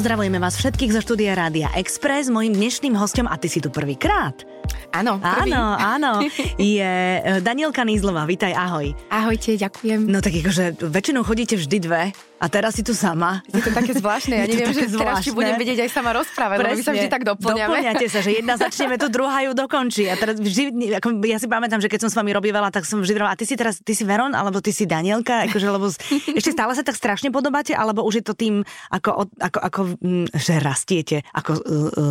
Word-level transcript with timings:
Pozdravujeme 0.00 0.40
vás 0.40 0.56
všetkých 0.56 0.96
zo 0.96 1.00
štúdia 1.04 1.36
Rádia 1.36 1.68
Express. 1.76 2.32
Mojím 2.32 2.56
dnešným 2.56 2.96
hostom, 2.96 3.28
a 3.28 3.36
ty 3.36 3.52
si 3.52 3.60
tu 3.60 3.68
prvýkrát. 3.68 4.32
Áno, 4.96 5.20
prvý. 5.20 5.52
Áno, 5.52 5.76
áno. 5.76 6.12
Je 6.56 6.80
e, 7.20 7.44
Danielka 7.44 7.84
Nízlová. 7.84 8.24
Vítaj, 8.24 8.56
ahoj. 8.56 8.96
Ahojte, 9.12 9.60
ďakujem. 9.60 10.08
No 10.08 10.24
tak 10.24 10.40
akože 10.40 10.80
väčšinou 10.88 11.20
chodíte 11.20 11.60
vždy 11.60 11.76
dve 11.84 12.16
a 12.40 12.46
teraz 12.48 12.72
si 12.72 12.80
tu 12.80 12.96
sama. 12.96 13.44
Je 13.52 13.60
to 13.60 13.68
také 13.76 13.92
zvláštne, 13.92 14.32
ja 14.32 14.46
to 14.48 14.56
neviem, 14.56 14.72
že 14.72 14.88
teraz 14.88 14.96
zvláštne. 14.96 15.36
budem 15.36 15.54
vedieť 15.60 15.78
aj 15.84 15.90
sama 15.92 16.10
rozprávať, 16.16 16.56
lebo 16.64 16.72
my 16.72 16.84
sa 16.84 16.92
vždy 16.96 17.08
tak 17.12 17.22
doplňame. 17.28 17.68
Doplňate 17.68 18.06
sa, 18.08 18.20
že 18.24 18.30
jedna 18.32 18.54
začneme 18.56 18.96
tu, 18.96 19.12
druhá 19.12 19.44
ju 19.44 19.52
dokončí. 19.52 20.08
A 20.08 20.16
teraz 20.16 20.40
vždy, 20.40 20.96
ako, 20.96 21.20
ja 21.28 21.36
si 21.36 21.44
pamätám, 21.44 21.84
že 21.84 21.92
keď 21.92 22.08
som 22.08 22.10
s 22.10 22.16
vami 22.16 22.32
robívala, 22.32 22.72
tak 22.72 22.88
som 22.88 23.04
vždy 23.04 23.12
hovorila, 23.20 23.36
a 23.36 23.38
ty 23.38 23.44
si 23.44 23.54
teraz, 23.60 23.84
ty 23.84 23.92
si 23.92 24.08
Veron, 24.08 24.32
alebo 24.32 24.64
ty 24.64 24.72
si 24.72 24.88
Danielka, 24.88 25.44
akože, 25.52 25.68
lebo 25.68 25.92
ešte 26.40 26.50
stále 26.56 26.72
sa 26.72 26.80
tak 26.80 26.96
strašne 26.96 27.28
podobáte, 27.28 27.76
alebo 27.76 28.00
už 28.08 28.24
je 28.24 28.24
to 28.24 28.32
tým, 28.32 28.64
ako, 28.88 29.28
ako, 29.36 29.58
ako 29.60 29.80
mm, 30.00 30.26
že 30.32 30.54
rastiete, 30.64 31.16
ako 31.36 31.50
uh, 31.52 31.62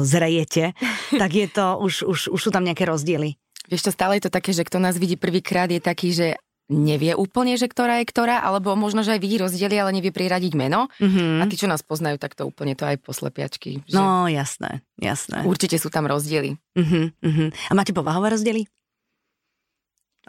zrejete, 0.05 0.77
tak 1.09 1.31
je 1.33 1.49
to, 1.49 1.81
už, 1.81 2.05
už, 2.05 2.19
už 2.29 2.39
sú 2.39 2.49
tam 2.53 2.61
nejaké 2.61 2.85
rozdiely. 2.85 3.33
Vieš 3.69 3.89
čo, 3.89 3.91
stále 3.93 4.17
je 4.17 4.29
to 4.29 4.33
také, 4.33 4.53
že 4.53 4.65
kto 4.65 4.81
nás 4.81 4.97
vidí 4.97 5.17
prvýkrát 5.17 5.69
je 5.69 5.81
taký, 5.81 6.09
že 6.13 6.27
nevie 6.69 7.17
úplne, 7.17 7.57
že 7.57 7.65
ktorá 7.65 7.99
je 7.99 8.05
ktorá, 8.07 8.45
alebo 8.45 8.77
možno, 8.77 9.01
že 9.01 9.17
aj 9.17 9.21
vidí 9.21 9.41
rozdiely, 9.41 9.75
ale 9.75 9.91
nevie 9.97 10.13
priradiť 10.13 10.53
meno. 10.53 10.87
Mhm. 11.01 11.41
A 11.41 11.43
tí, 11.49 11.57
čo 11.57 11.65
nás 11.65 11.81
poznajú, 11.81 12.21
tak 12.21 12.37
to 12.37 12.45
úplne 12.45 12.77
to 12.77 12.85
aj 12.85 13.01
poslepiačky. 13.01 13.83
Že 13.89 13.97
No, 13.97 14.29
jasné, 14.29 14.85
jasné. 15.01 15.43
Určite 15.43 15.81
sú 15.81 15.89
tam 15.89 16.05
rozdiely. 16.05 16.55
Uh-huh. 16.77 17.49
A 17.51 17.71
máte 17.73 17.91
povahové 17.91 18.37
rozdiely? 18.37 18.69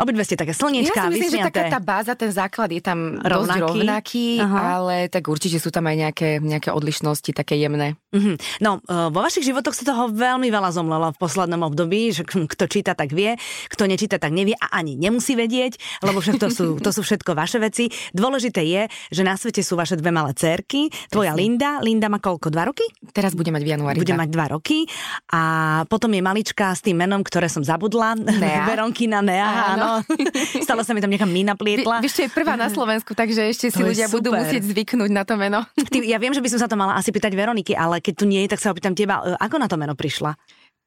Obidve 0.01 0.25
ste 0.25 0.35
také 0.35 0.57
Ja 0.57 0.59
slniečka, 0.59 1.01
si 1.07 1.13
myslím, 1.13 1.31
že 1.31 1.39
taká 1.45 1.69
vysmiaté. 1.69 1.75
tá 1.77 1.81
báza, 1.81 2.13
ten 2.17 2.33
základ 2.33 2.73
je 2.73 2.81
tam 2.81 3.21
Rovnaký? 3.21 3.61
dosť 3.61 3.61
rovnaký, 3.61 4.27
Aha. 4.41 4.61
ale 4.75 4.95
tak 5.13 5.29
určite 5.29 5.61
sú 5.61 5.69
tam 5.69 5.85
aj 5.85 5.97
nejaké, 6.09 6.29
nejaké 6.41 6.73
odlišnosti, 6.73 7.31
také 7.31 7.61
jemné. 7.61 8.01
Mhm. 8.11 8.41
No, 8.59 8.81
e, 8.81 9.13
vo 9.13 9.21
vašich 9.21 9.45
životoch 9.45 9.77
sa 9.77 9.85
toho 9.85 10.09
veľmi 10.09 10.49
veľa 10.49 10.73
zomlelo 10.73 11.13
v 11.13 11.19
poslednom 11.21 11.61
období, 11.63 12.11
že 12.11 12.25
kto 12.25 12.65
číta, 12.65 12.97
tak 12.97 13.13
vie, 13.13 13.37
kto 13.69 13.85
nečíta, 13.85 14.17
tak 14.17 14.33
nevie 14.33 14.57
a 14.57 14.73
ani 14.73 14.97
nemusí 14.97 15.37
vedieť, 15.37 15.77
lebo 16.01 16.19
však 16.19 16.41
to 16.41 16.49
sú, 16.49 16.67
to 16.81 16.91
sú 16.91 17.05
všetko 17.05 17.37
vaše 17.37 17.61
veci. 17.61 17.87
Dôležité 18.11 18.65
je, 18.65 18.83
že 19.13 19.21
na 19.21 19.37
svete 19.37 19.61
sú 19.61 19.77
vaše 19.77 19.95
dve 19.95 20.09
malé 20.09 20.33
cerky, 20.33 20.89
tvoja 21.13 21.37
Linda, 21.37 21.79
Linda 21.85 22.09
má 22.09 22.17
koľko, 22.17 22.49
dva 22.49 22.73
roky? 22.73 22.89
Teraz 23.13 23.37
bude 23.37 23.53
mať 23.53 23.63
v 23.63 23.71
januári. 23.77 23.99
Bude 24.01 24.17
mať 24.17 24.29
dva 24.33 24.47
roky 24.49 24.89
a 25.29 25.43
potom 25.87 26.09
je 26.11 26.23
malička 26.25 26.73
s 26.73 26.81
tým 26.81 26.97
menom, 26.97 27.21
ktoré 27.21 27.53
som 27.53 27.61
zabudla. 27.61 28.17
Nea. 28.17 28.65
Veronkina 28.71 29.21
Nea, 29.21 29.45
áno. 29.45 29.83
Áno. 29.83 29.90
Stala 30.67 30.83
sa 30.87 30.95
mi 30.95 31.01
tam 31.03 31.11
nejaká 31.11 31.29
mina 31.29 31.55
Vy, 31.55 31.61
plietla. 31.61 31.99
vieš, 32.05 32.21
čo 32.21 32.23
je 32.27 32.31
prvá 32.31 32.55
na 32.55 32.71
Slovensku, 32.71 33.13
takže 33.13 33.51
ešte 33.51 33.73
si 33.73 33.81
To 33.81 33.87
ľudia 33.87 34.07
budú 34.09 34.31
musieť 34.33 34.63
zvyknúť 34.67 35.11
na 35.11 35.23
to 35.27 35.35
meno. 35.35 35.67
Ty, 35.75 35.99
ja 36.03 36.19
viem, 36.23 36.33
že 36.35 36.43
by 36.43 36.49
som 36.51 36.61
sa 36.63 36.69
to 36.71 36.79
mala 36.79 36.95
asi 36.95 37.11
pýtať 37.11 37.35
Veroniky, 37.35 37.75
ale 37.75 37.99
keď 37.99 38.15
tu 38.15 38.25
nie 38.31 38.47
je, 38.47 38.53
tak 38.55 38.63
sa 38.63 38.71
opýtam 38.71 38.95
teba, 38.95 39.23
e, 39.23 39.35
ako 39.37 39.57
na 39.59 39.67
to 39.67 39.77
meno 39.77 39.99
prišla? 39.99 40.39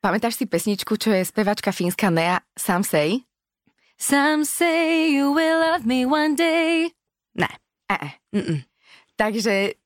Pamätáš 0.04 0.40
si 0.40 0.45
pesničku, 0.48 1.00
čo 1.00 1.16
je 1.16 1.23
spevačka 1.23 1.72
fínska 1.72 2.12
Nea 2.12 2.44
Sam 2.60 2.84
Say? 2.84 3.23
Some 4.00 4.44
say 4.44 5.08
you 5.12 5.32
will 5.32 5.64
love 5.64 5.88
me 5.88 6.04
one 6.04 6.36
day. 6.36 6.92
Ne. 7.40 7.48
E, 7.88 7.95
e. 7.95 8.10
Mm-mm. 8.36 8.60
Takže 9.16 9.83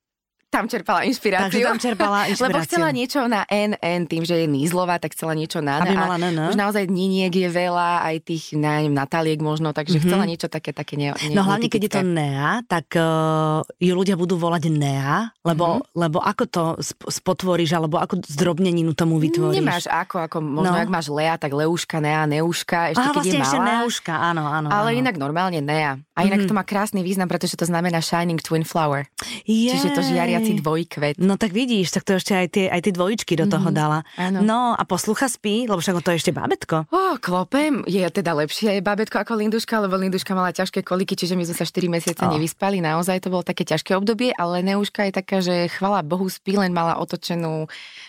tam 0.48 0.66
čerpala 0.66 1.00
Takže 1.00 1.10
inšpiráciu. 1.10 1.60
tam 1.62 1.78
čerpala 1.78 2.18
inšpiráciu. 2.26 2.44
Lebo 2.48 2.58
chcela 2.64 2.90
niečo 2.90 3.20
na 3.24 3.44
N, 3.46 3.76
N, 3.76 4.02
tým, 4.04 4.24
že 4.24 4.36
je 4.36 4.48
nízlová, 4.48 4.96
tak 4.96 5.12
chcela 5.12 5.32
niečo 5.32 5.60
na 5.60 5.80
Aby 5.80 5.94
mala 5.94 6.16
a 6.16 6.20
N, 6.20 6.32
no. 6.32 6.44
Už 6.48 6.56
naozaj 6.56 6.88
Niniek 6.88 7.30
je 7.30 7.46
veľa, 7.46 7.90
aj 8.04 8.16
tých, 8.24 8.44
neviem, 8.54 8.90
Natáliek 8.90 9.38
možno, 9.38 9.70
takže 9.70 9.98
Mhm. 9.98 10.04
chcela 10.04 10.24
niečo 10.24 10.48
také, 10.48 10.72
také 10.72 10.96
ne, 10.96 11.12
ne, 11.14 11.32
No 11.32 11.44
hlavne, 11.44 11.68
keď 11.68 11.82
je 11.82 11.92
to. 11.92 12.00
Nea, 12.02 12.64
tak 12.64 12.88
uh, 12.94 13.60
ju 13.76 13.94
ľudia 13.94 14.16
budú 14.16 14.36
volať 14.36 14.64
Nea, 14.68 15.30
lebo, 15.42 15.80
mm-hmm. 15.80 15.94
lebo 15.96 16.18
ako 16.18 16.44
to 16.46 16.64
sp- 16.80 17.06
spotvoríš, 17.08 17.72
alebo 17.72 17.98
ako 17.98 18.24
zdrobneninu 18.24 18.92
tomu 18.92 19.20
vytvoríš? 19.20 19.58
Nemáš 19.58 19.86
ako, 19.86 20.24
ako 20.24 20.38
možno, 20.40 20.72
No. 20.72 20.80
ak 20.80 20.88
máš 20.88 21.08
Lea, 21.08 21.36
tak 21.36 21.52
Leuška, 21.52 21.98
Nea, 21.98 22.24
Neuška, 22.26 22.92
ešte 22.92 23.00
Aha, 23.00 23.10
keď 23.10 23.18
vlastne 23.18 23.32
je 23.34 23.44
ešte 23.44 23.58
malá. 23.58 23.70
Neuška, 23.78 24.14
áno, 24.16 24.44
áno. 24.44 24.68
Ale 24.70 24.90
áno. 24.92 25.00
inak 25.02 25.16
normálne 25.16 25.60
Nea. 25.60 26.00
A 26.14 26.20
inak 26.24 26.42
Mhm. 26.42 26.48
to 26.48 26.54
má 26.54 26.64
krásny 26.64 27.00
význam, 27.00 27.26
pretože 27.26 27.54
to 27.54 27.64
znamená 27.64 28.00
Shining 28.00 28.40
Twin 28.40 28.64
Flower. 28.64 29.06
Jej. 29.44 29.76
Čiže 29.76 29.90
to 29.92 30.02
žiariaci 30.38 30.62
dvojkvet. 30.62 31.16
No 31.18 31.34
tak 31.36 31.52
vidíš, 31.52 31.90
tak 31.92 32.06
to 32.06 32.18
ešte 32.18 32.34
aj 32.34 32.48
tie, 32.54 32.66
aj 32.70 32.82
tie 32.86 32.94
dvojičky 32.94 33.34
do 33.36 33.50
toho 33.50 33.74
dala. 33.74 34.06
áno. 34.16 34.40
No 34.46 34.60
a 34.78 34.82
poslucha 34.86 35.28
spí, 35.28 35.66
lebo 35.66 35.82
však 35.82 36.00
to 36.06 36.14
je 36.14 36.20
ešte 36.22 36.32
bábetko. 36.32 36.86
Ó, 36.94 37.18
klopem. 37.18 37.82
Je 37.90 38.06
teda 38.08 38.38
lepšie 38.38 38.80
babetko 38.80 39.18
ako 39.20 39.42
Linduška, 39.42 39.82
lebo 39.82 39.98
Linduška 39.98 40.38
mala 40.38 40.54
ťažké 40.54 40.86
koliky, 40.86 41.18
čiže 41.18 41.34
my 41.34 41.44
sme 41.44 41.56
sa 41.58 41.66
4 41.66 41.90
mesiace 41.90 42.24
Ó. 42.24 42.30
nevyspali. 42.30 42.78
Naozaj 42.80 43.26
to 43.26 43.34
bolo 43.34 43.42
také 43.42 43.66
ťažké 43.66 43.98
obdobie, 43.98 44.32
ale 44.38 44.62
Neuška 44.62 45.10
je 45.10 45.14
taká, 45.14 45.38
že 45.42 45.68
chvala 45.74 46.06
Bohu 46.06 46.30
spí, 46.30 46.54
len 46.56 46.72
mala 46.72 47.02
otočenú 47.02 47.66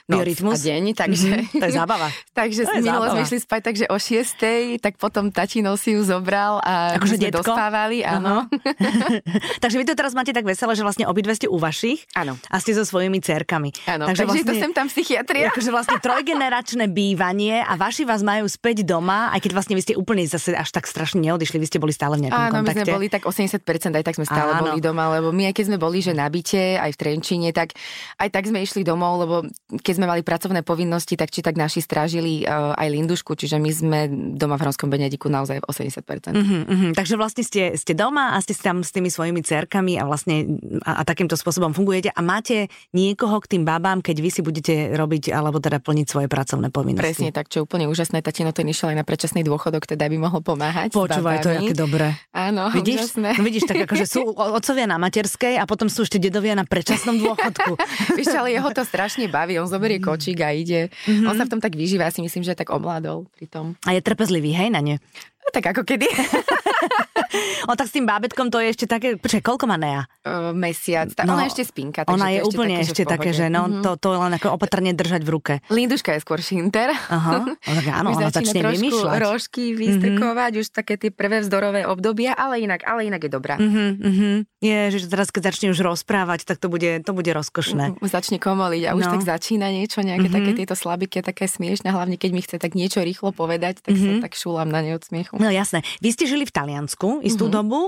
noc 0.06 0.18
Biorytmus? 0.20 0.60
a 0.60 0.64
deň, 0.68 0.82
takže... 0.92 1.30
Mhm, 1.48 1.60
to 1.60 1.64
je 1.64 1.74
zábava. 1.74 2.08
takže 2.38 2.62
To 2.68 2.72
je 2.76 2.82
zábava. 2.84 3.12
sme 3.14 3.22
išli 3.24 3.38
spať 3.40 3.60
takže 3.72 3.84
o 3.88 3.96
6, 3.96 4.80
tak 4.80 4.96
potom 5.00 5.32
tatino 5.32 5.76
si 5.76 5.96
ju 5.96 6.04
zobral 6.04 6.60
a 6.60 6.96
Akože 6.96 7.16
sme 7.16 7.28
detko? 7.28 7.44
dospávali, 7.44 8.04
áno. 8.04 8.44
Takže 9.62 9.76
vy 9.78 9.84
to 9.84 9.94
teraz 9.94 10.12
máte 10.12 10.32
tak 10.32 10.44
veselé, 10.44 10.72
že 10.72 10.82
vlastne 10.82 11.04
obidve 11.06 11.34
ste 11.34 11.46
u 11.46 11.56
vašich 11.56 12.04
Áno. 12.24 12.34
a 12.50 12.56
ste 12.58 12.74
so 12.74 12.82
svojimi 12.82 13.22
cerkami. 13.22 13.70
Áno, 13.86 14.10
takže, 14.10 14.26
takže 14.26 14.42
to 14.46 14.54
sem 14.58 14.72
tam 14.74 14.86
psychiatria. 14.90 15.50
Akože 15.52 15.70
vlastne 15.70 15.98
trojgeneračné 16.02 16.90
bývanie 16.90 17.62
a 17.62 17.78
vaši 17.78 18.02
vás 18.02 18.24
majú 18.26 18.48
späť 18.50 18.82
doma, 18.82 19.30
aj 19.34 19.40
keď 19.44 19.50
vlastne 19.54 19.74
vy 19.78 19.82
ste 19.84 19.94
úplne 19.94 20.24
zase 20.26 20.54
až 20.54 20.70
tak 20.74 20.90
strašne 20.90 21.22
neodišli, 21.22 21.56
vy 21.60 21.66
ste 21.68 21.78
boli 21.78 21.94
stále 21.94 22.18
v 22.18 22.28
nejakom 22.28 22.44
Áno, 22.50 22.62
my 22.62 22.70
kontakte. 22.70 22.86
sme 22.88 22.96
boli 22.96 23.06
tak 23.06 23.22
80%, 23.28 23.98
aj 23.98 24.04
tak 24.04 24.14
sme 24.18 24.26
stále 24.26 24.50
Áno. 24.58 24.72
boli 24.72 24.78
doma, 24.82 25.12
lebo 25.14 25.30
my 25.30 25.50
aj 25.50 25.54
keď 25.54 25.64
sme 25.70 25.78
boli, 25.78 25.98
že 26.02 26.12
na 26.16 26.26
byte, 26.26 26.80
aj 26.80 26.90
v 26.94 26.98
Trenčine, 26.98 27.50
tak 27.54 27.76
aj 28.18 28.28
tak 28.32 28.44
sme 28.50 28.62
išli 28.64 28.82
domov, 28.82 29.12
lebo 29.22 29.34
keď 29.78 29.94
sme 29.94 30.06
mali 30.08 30.22
pracovné 30.26 30.66
povinnosti, 30.66 31.14
tak 31.14 31.30
či 31.30 31.44
tak 31.44 31.54
naši 31.54 31.84
strážili 31.84 32.42
uh, 32.42 32.74
aj 32.74 32.88
Lindušku, 32.88 33.36
čiže 33.36 33.60
my 33.60 33.70
sme 33.70 33.98
doma 34.34 34.58
v 34.58 34.68
Hronskom 34.68 34.88
Benediku 34.90 35.30
naozaj 35.30 35.62
80%. 35.64 36.32
Mm. 36.32 36.38
Mhm, 36.38 36.58
mhm. 36.66 36.88
Takže 36.96 37.14
vlastne 37.20 37.42
ste, 37.44 37.76
ste 37.76 37.92
doma 37.92 38.34
a 38.34 38.38
ste 38.40 38.56
tam 38.56 38.82
s 38.82 38.90
tými 38.90 39.12
svojimi 39.12 39.40
cerkami 39.44 40.00
a 40.00 40.04
vlastne 40.08 40.58
a, 40.82 41.00
a 41.00 41.02
takýmto 41.04 41.36
spôsobom 41.38 41.72
fungujete 41.72 42.07
a 42.10 42.20
máte 42.20 42.68
niekoho 42.90 43.38
k 43.40 43.56
tým 43.56 43.62
babám, 43.62 44.00
keď 44.00 44.16
vy 44.20 44.30
si 44.32 44.40
budete 44.40 44.96
robiť 44.96 45.30
alebo 45.32 45.58
teda 45.58 45.78
plniť 45.78 46.06
svoje 46.08 46.28
pracovné 46.28 46.68
povinnosti. 46.68 47.04
Presne 47.04 47.30
tak, 47.30 47.52
čo 47.52 47.60
je 47.60 47.62
úplne 47.64 47.86
úžasné. 47.86 48.20
Tatino 48.20 48.50
ten 48.52 48.66
išiel 48.68 48.92
aj 48.92 48.98
na 49.00 49.04
predčasný 49.06 49.44
dôchodok, 49.44 49.84
teda 49.84 50.08
by 50.08 50.16
mohol 50.18 50.40
pomáhať. 50.40 50.92
Počúvaj, 50.92 51.44
to 51.44 51.50
je 51.52 51.56
aké 51.60 51.74
dobré. 51.76 52.16
Áno, 52.32 52.72
Vidíš, 52.72 53.14
úžasné. 53.14 53.28
no 53.36 53.42
vidíš, 53.42 53.64
tak 53.68 53.84
akože 53.84 54.06
sú 54.08 54.20
otcovia 54.32 54.86
na 54.88 54.96
materskej 54.96 55.60
a 55.60 55.64
potom 55.64 55.86
sú 55.86 56.04
ešte 56.04 56.18
dedovia 56.18 56.56
na 56.58 56.64
predčasnom 56.66 57.16
dôchodku. 57.18 57.76
Vieš, 58.18 58.32
ale 58.34 58.56
jeho 58.56 58.68
to 58.72 58.82
strašne 58.84 59.28
baví, 59.28 59.56
on 59.60 59.68
zoberie 59.68 60.00
kočík 60.00 60.40
a 60.42 60.50
ide. 60.52 60.88
Mhm. 61.06 61.24
On 61.28 61.34
sa 61.36 61.44
v 61.44 61.52
tom 61.56 61.60
tak 61.60 61.74
vyžíva, 61.74 62.08
ja 62.08 62.12
si 62.14 62.24
myslím, 62.24 62.42
že 62.42 62.56
tak 62.58 62.70
omládol 62.70 63.28
pri 63.34 63.46
tom. 63.46 63.76
A 63.84 63.94
je 63.94 64.00
trpezlivý, 64.00 64.54
hej, 64.54 64.70
na 64.72 64.80
ne? 64.80 64.96
No, 65.44 65.48
tak 65.52 65.72
ako 65.72 65.84
kedy? 65.84 66.08
O, 67.64 67.72
tak 67.72 67.84
s 67.84 67.92
tým 67.92 68.04
bábetkom 68.04 68.48
to 68.48 68.58
je 68.58 68.68
ešte 68.70 68.84
také... 68.84 69.14
Počkaj, 69.14 69.40
koľko 69.40 69.64
má 69.64 69.76
Nea? 69.76 70.02
Uh, 70.20 70.50
mesiac. 70.52 71.08
Tak 71.08 71.24
No, 71.24 71.34
ona 71.34 71.44
ešte 71.44 71.62
spinka. 71.62 72.02
takže 72.02 72.14
Ona 72.14 72.28
je 72.30 72.40
úplne 72.42 72.74
také, 72.74 72.84
ešte 72.84 73.02
také, 73.04 73.30
že 73.30 73.46
no, 73.46 73.66
Mhm. 73.66 73.80
to, 73.80 73.90
to 73.96 74.08
len 74.12 74.32
ako 74.32 74.48
opatrne 74.52 74.90
držať 74.90 75.20
v 75.20 75.30
ruke. 75.30 75.54
Linduška 75.68 76.12
je 76.12 76.20
skôr 76.20 76.38
šinter. 76.38 76.90
Aha, 76.90 77.44
tak 77.78 77.86
áno, 77.90 78.12
ona 78.12 78.28
začne 78.28 78.60
vymýšľať. 78.62 79.14
Mhm. 79.14 79.22
rožky 79.22 79.64
vystrkovať, 79.72 80.52
už 80.56 80.66
také 80.70 80.94
tie 80.96 81.10
prvé 81.10 81.40
vzdorové 81.40 81.84
obdobia, 81.84 82.32
ale 82.32 82.60
inak, 82.60 82.82
ale 82.82 83.04
inak 83.04 83.20
je 83.20 83.30
dobrá. 83.30 83.54
Mhm, 83.56 83.84
mhm. 83.98 84.28
Je, 84.58 84.78
že 84.90 85.06
teraz 85.06 85.28
keď 85.28 85.42
začne 85.48 85.70
už 85.70 85.78
rozprávať, 85.80 86.42
tak 86.44 86.58
to 86.58 86.66
bude, 86.66 87.00
to 87.00 87.12
bude 87.12 87.28
rozkošné. 87.28 87.94
Mm, 87.94 88.02
Začne 88.04 88.38
komoliť 88.38 88.82
a 88.84 88.92
už 88.92 89.04
No. 89.04 89.12
tak 89.12 89.22
začína 89.22 89.68
niečo, 89.68 90.00
nejaké 90.00 90.26
Mhm. 90.26 90.34
také 90.34 90.50
tieto 90.54 90.74
slabiky, 90.74 91.20
také 91.20 91.44
smiešne, 91.44 91.88
hlavne 91.88 92.16
keď 92.16 92.30
mi 92.32 92.40
chce 92.40 92.56
tak 92.56 92.72
niečo 92.72 92.98
rýchlo 92.98 93.30
povedať, 93.30 93.78
tak 93.80 93.94
Mhm. 93.94 94.02
sa 94.18 94.26
tak 94.26 94.34
šúlam 94.34 94.66
na 94.66 94.80
ne 94.80 94.92
od 94.92 95.02
smiechu. 95.02 95.36
No 95.36 95.46
jasné. 95.46 95.86
Vy 95.98 96.10
ste 96.10 96.24
žili 96.24 96.42
v 96.42 96.50
Taliansku 96.50 97.22
istú 97.28 97.46
Mhm. 97.46 97.52
dobu. 97.52 97.80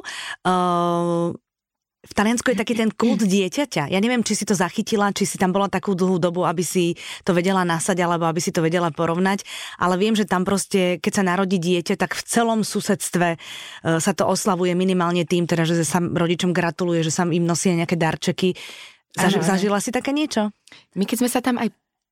Uh, 0.45 1.33
v 2.01 2.13
Taliansku 2.17 2.49
je 2.49 2.57
taký 2.57 2.73
ten 2.73 2.89
kult 2.89 3.21
dieťaťa. 3.21 3.93
Ja 3.93 4.01
neviem, 4.01 4.25
či 4.25 4.33
si 4.33 4.49
to 4.49 4.57
zachytila, 4.57 5.13
či 5.13 5.29
si 5.29 5.37
tam 5.37 5.53
bola 5.53 5.69
takú 5.69 5.93
dlhú 5.93 6.17
dobu, 6.17 6.49
aby 6.49 6.65
si 6.65 6.97
to 7.29 7.37
vedela 7.37 7.61
nasať, 7.61 8.01
alebo 8.01 8.25
aby 8.25 8.41
si 8.41 8.49
to 8.57 8.65
vedela 8.65 8.89
porovnať. 8.89 9.45
Ale 9.77 10.01
viem, 10.01 10.17
že 10.17 10.25
tam 10.25 10.49
proste, 10.49 10.97
keď 10.97 11.13
sa 11.13 11.29
narodí 11.29 11.61
dieťa, 11.61 12.01
tak 12.01 12.17
v 12.17 12.25
celom 12.25 12.65
susedstve 12.65 13.37
uh, 13.37 14.01
sa 14.01 14.17
to 14.17 14.25
oslavuje 14.25 14.73
minimálne 14.73 15.29
tým, 15.29 15.45
teda, 15.45 15.69
že 15.69 15.85
sa 15.85 16.01
rodičom 16.01 16.57
gratuluje, 16.57 17.05
že 17.05 17.13
sa 17.13 17.29
im 17.29 17.45
nosia 17.45 17.77
nejaké 17.77 18.01
darčeky. 18.01 18.57
Áno, 19.21 19.37
áno. 19.37 19.45
zažila 19.45 19.77
si 19.85 19.93
také 19.93 20.17
niečo? 20.17 20.57
My 20.97 21.05
keď 21.05 21.17
sme 21.21 21.29
sa 21.29 21.45
tam 21.45 21.61
aj 21.61 21.69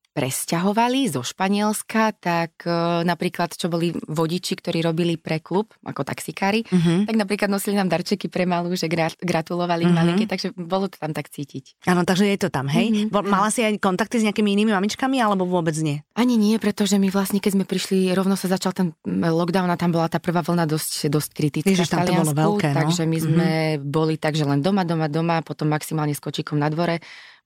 presťahovali 0.08 1.08
zo 1.08 1.22
Španielska, 1.22 2.12
tak 2.14 2.62
e, 2.62 2.70
napríklad, 3.02 3.50
čo 3.50 3.66
boli 3.66 3.90
vodiči, 3.94 4.54
ktorí 4.54 4.80
robili 4.80 5.14
pre 5.14 5.38
klub, 5.38 5.72
ako 5.82 6.02
taxikári, 6.02 6.64
Mhm. 6.64 7.06
tak 7.06 7.16
napríklad 7.16 7.48
nosili 7.48 7.74
nám 7.74 7.86
darčeky 7.86 8.26
pre 8.26 8.42
malú, 8.42 8.72
že 8.72 8.86
gra- 8.86 9.14
gratulovali 9.14 9.82
Mhm. 9.82 9.88
mm-hmm. 9.88 9.96
malinké, 9.96 10.24
takže 10.26 10.48
bolo 10.52 10.86
to 10.86 10.96
tam 10.96 11.10
tak 11.10 11.28
cítiť. 11.28 11.84
Áno, 11.84 12.02
takže 12.02 12.26
je 12.26 12.38
to 12.38 12.48
tam, 12.48 12.66
hej? 12.66 12.88
Mhm. 12.88 13.08
Bol- 13.08 13.24
Mala 13.24 13.48
si 13.48 13.60
aj 13.60 13.78
kontakty 13.78 14.18
s 14.18 14.24
nejakými 14.24 14.52
inými 14.54 14.70
mamičkami, 14.70 15.18
alebo 15.18 15.44
vôbec 15.44 15.76
nie? 15.76 16.02
Ani 16.12 16.34
nie, 16.34 16.56
pretože 16.56 16.94
my 16.94 17.08
vlastne, 17.08 17.38
keď 17.38 17.52
sme 17.54 17.64
prišli, 17.64 18.10
rovno 18.10 18.34
sa 18.34 18.48
začal 18.48 18.72
ten 18.72 18.90
lockdown 19.06 19.68
a 19.68 19.76
tam 19.76 19.90
bola 19.90 20.06
tá 20.06 20.18
prvá 20.18 20.40
vlna 20.40 20.64
dosť, 20.64 21.08
dosť 21.08 21.30
kritická 21.32 21.70
Ježiš, 21.70 21.88
tam 21.88 22.02
to 22.02 22.12
bolo 22.14 22.32
veľké, 22.32 22.68
no. 22.68 22.76
takže 22.76 23.02
my 23.04 23.18
sme 23.18 23.48
boli 23.78 24.16
tak, 24.16 24.34
že 24.34 24.42
len 24.42 24.58
doma, 24.58 24.82
doma, 24.82 25.06
doma, 25.06 25.40
potom 25.40 25.68
maximálne 25.68 26.10
s 26.10 26.18
kočíkom 26.18 26.56
na 26.56 26.66
dvore. 26.66 26.98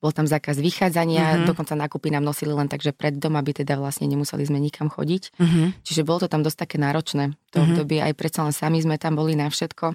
Bol 0.03 0.11
tam 0.11 0.27
zákaz 0.27 0.59
vychádzania, 0.59 1.23
mm-hmm. 1.23 1.47
dokonca 1.47 1.79
nákupy 1.79 2.11
nám 2.11 2.27
nosili 2.27 2.51
len 2.51 2.67
tak, 2.67 2.83
že 2.83 2.91
pred 2.91 3.15
dom, 3.15 3.39
aby 3.39 3.55
teda 3.55 3.79
vlastne 3.79 4.11
nemuseli 4.11 4.43
sme 4.43 4.59
nikam 4.59 4.91
chodiť. 4.91 5.39
Mm-hmm. 5.39 5.67
Čiže 5.87 6.03
bolo 6.03 6.27
to 6.27 6.29
tam 6.29 6.43
dosť 6.43 6.67
také 6.67 6.77
náročné. 6.83 7.39
To 7.55 7.63
mm-hmm. 7.63 7.71
obdobie 7.71 8.03
aj 8.03 8.13
predsa 8.19 8.43
len 8.43 8.51
sami 8.51 8.83
sme 8.83 8.99
tam 8.99 9.15
boli 9.15 9.39
na 9.39 9.47
všetko. 9.47 9.95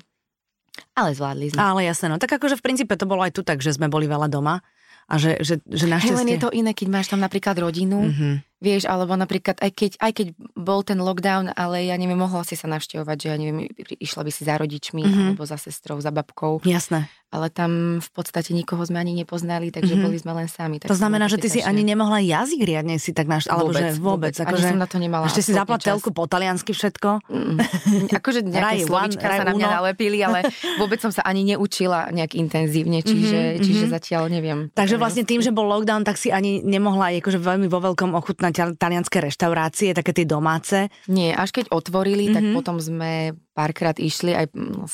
Ale 0.96 1.12
zvládli 1.12 1.52
sme. 1.52 1.60
Ale 1.60 1.84
jasné, 1.84 2.08
no 2.08 2.16
tak 2.16 2.32
akože 2.40 2.56
v 2.56 2.64
princípe 2.64 2.96
to 2.96 3.04
bolo 3.04 3.28
aj 3.28 3.36
tu 3.36 3.44
tak, 3.44 3.60
že 3.60 3.76
sme 3.76 3.92
boli 3.92 4.08
veľa 4.08 4.32
doma 4.32 4.64
a 5.08 5.14
že, 5.20 5.44
že, 5.44 5.60
že 5.68 5.86
našťastie... 5.88 6.16
Hey, 6.16 6.20
len 6.24 6.34
je 6.36 6.40
to 6.40 6.52
iné, 6.56 6.72
keď 6.72 6.88
máš 6.88 7.12
tam 7.12 7.20
napríklad 7.20 7.60
rodinu, 7.60 8.08
mm-hmm. 8.08 8.48
Vieš, 8.58 8.90
alebo 8.90 9.14
napríklad, 9.14 9.62
aj 9.62 9.70
keď, 9.70 9.92
aj 10.02 10.12
keď 10.18 10.28
bol 10.58 10.82
ten 10.82 10.98
lockdown, 10.98 11.54
ale 11.54 11.86
ja 11.86 11.94
neviem, 11.94 12.18
mohla 12.18 12.42
si 12.42 12.58
sa 12.58 12.66
navštevovať, 12.66 13.18
že 13.22 13.28
ja 13.30 13.38
neviem, 13.38 13.70
išla 14.02 14.26
by 14.26 14.32
si 14.34 14.50
za 14.50 14.58
rodičmi, 14.58 15.06
mm-hmm. 15.06 15.26
alebo 15.30 15.46
za 15.46 15.62
sestrou, 15.62 16.02
za 16.02 16.10
babkou. 16.10 16.66
Jasné. 16.66 17.06
Ale 17.28 17.52
tam 17.52 18.00
v 18.00 18.10
podstate 18.16 18.56
nikoho 18.56 18.80
sme 18.88 19.04
ani 19.04 19.12
nepoznali, 19.12 19.68
takže 19.68 20.00
mm-hmm. 20.00 20.06
boli 20.08 20.16
sme 20.16 20.32
len 20.32 20.48
sami. 20.48 20.80
Tak 20.80 20.88
to 20.88 20.96
znamená, 20.96 21.28
že 21.28 21.36
ty 21.36 21.52
si 21.52 21.60
ani 21.60 21.84
nemohla 21.84 22.24
jazyk 22.24 22.64
riadne 22.64 22.96
si 23.04 23.12
tak 23.12 23.28
naš... 23.28 23.52
Alebo 23.52 23.76
vôbec, 23.76 23.84
že 23.84 24.00
vôbec. 24.00 24.32
vôbec. 24.32 24.48
Akože, 24.48 24.66
som 24.72 24.80
na 24.80 24.88
to 24.88 24.96
nemala. 24.96 25.28
Ešte 25.28 25.44
si 25.44 25.52
zapla 25.52 25.76
telku 25.76 26.16
po 26.16 26.24
taliansky 26.24 26.72
všetko. 26.72 27.28
Mm, 27.28 27.58
akože 28.24 28.40
nejaké 28.48 28.88
raj, 28.88 29.20
sa 29.20 29.44
na 29.44 29.54
mňa 29.60 29.68
nalepili, 29.68 30.24
ale 30.24 30.48
vôbec 30.82 31.04
som 31.04 31.12
sa 31.12 31.20
ani 31.28 31.44
neučila 31.52 32.16
nejak 32.16 32.40
intenzívne, 32.40 33.04
čiže, 33.04 33.60
mm-hmm. 33.60 33.66
čiže 33.68 33.86
zatiaľ 33.92 34.32
neviem. 34.32 34.72
Takže 34.72 34.96
vlastne 34.96 35.28
tým, 35.28 35.44
že 35.44 35.52
bol 35.52 35.68
lockdown, 35.68 36.08
tak 36.08 36.16
si 36.16 36.32
ani 36.32 36.64
nemohla 36.64 37.12
akože 37.20 37.44
veľmi 37.44 37.68
vo 37.68 37.84
veľkom 37.84 38.16
ochutnať 38.16 38.80
talianské 38.80 39.20
reštaurácie, 39.20 39.92
také 39.92 40.16
tie 40.16 40.24
domáce? 40.24 40.88
Nie, 41.12 41.36
až 41.36 41.52
keď 41.52 41.76
otvorili, 41.76 42.32
mm-hmm. 42.32 42.38
tak 42.40 42.44
mhm. 42.48 42.56
potom 42.56 42.78
sme 42.80 43.36
párkrát 43.58 43.98
išli, 43.98 44.38
aj 44.38 44.54
no, 44.54 44.86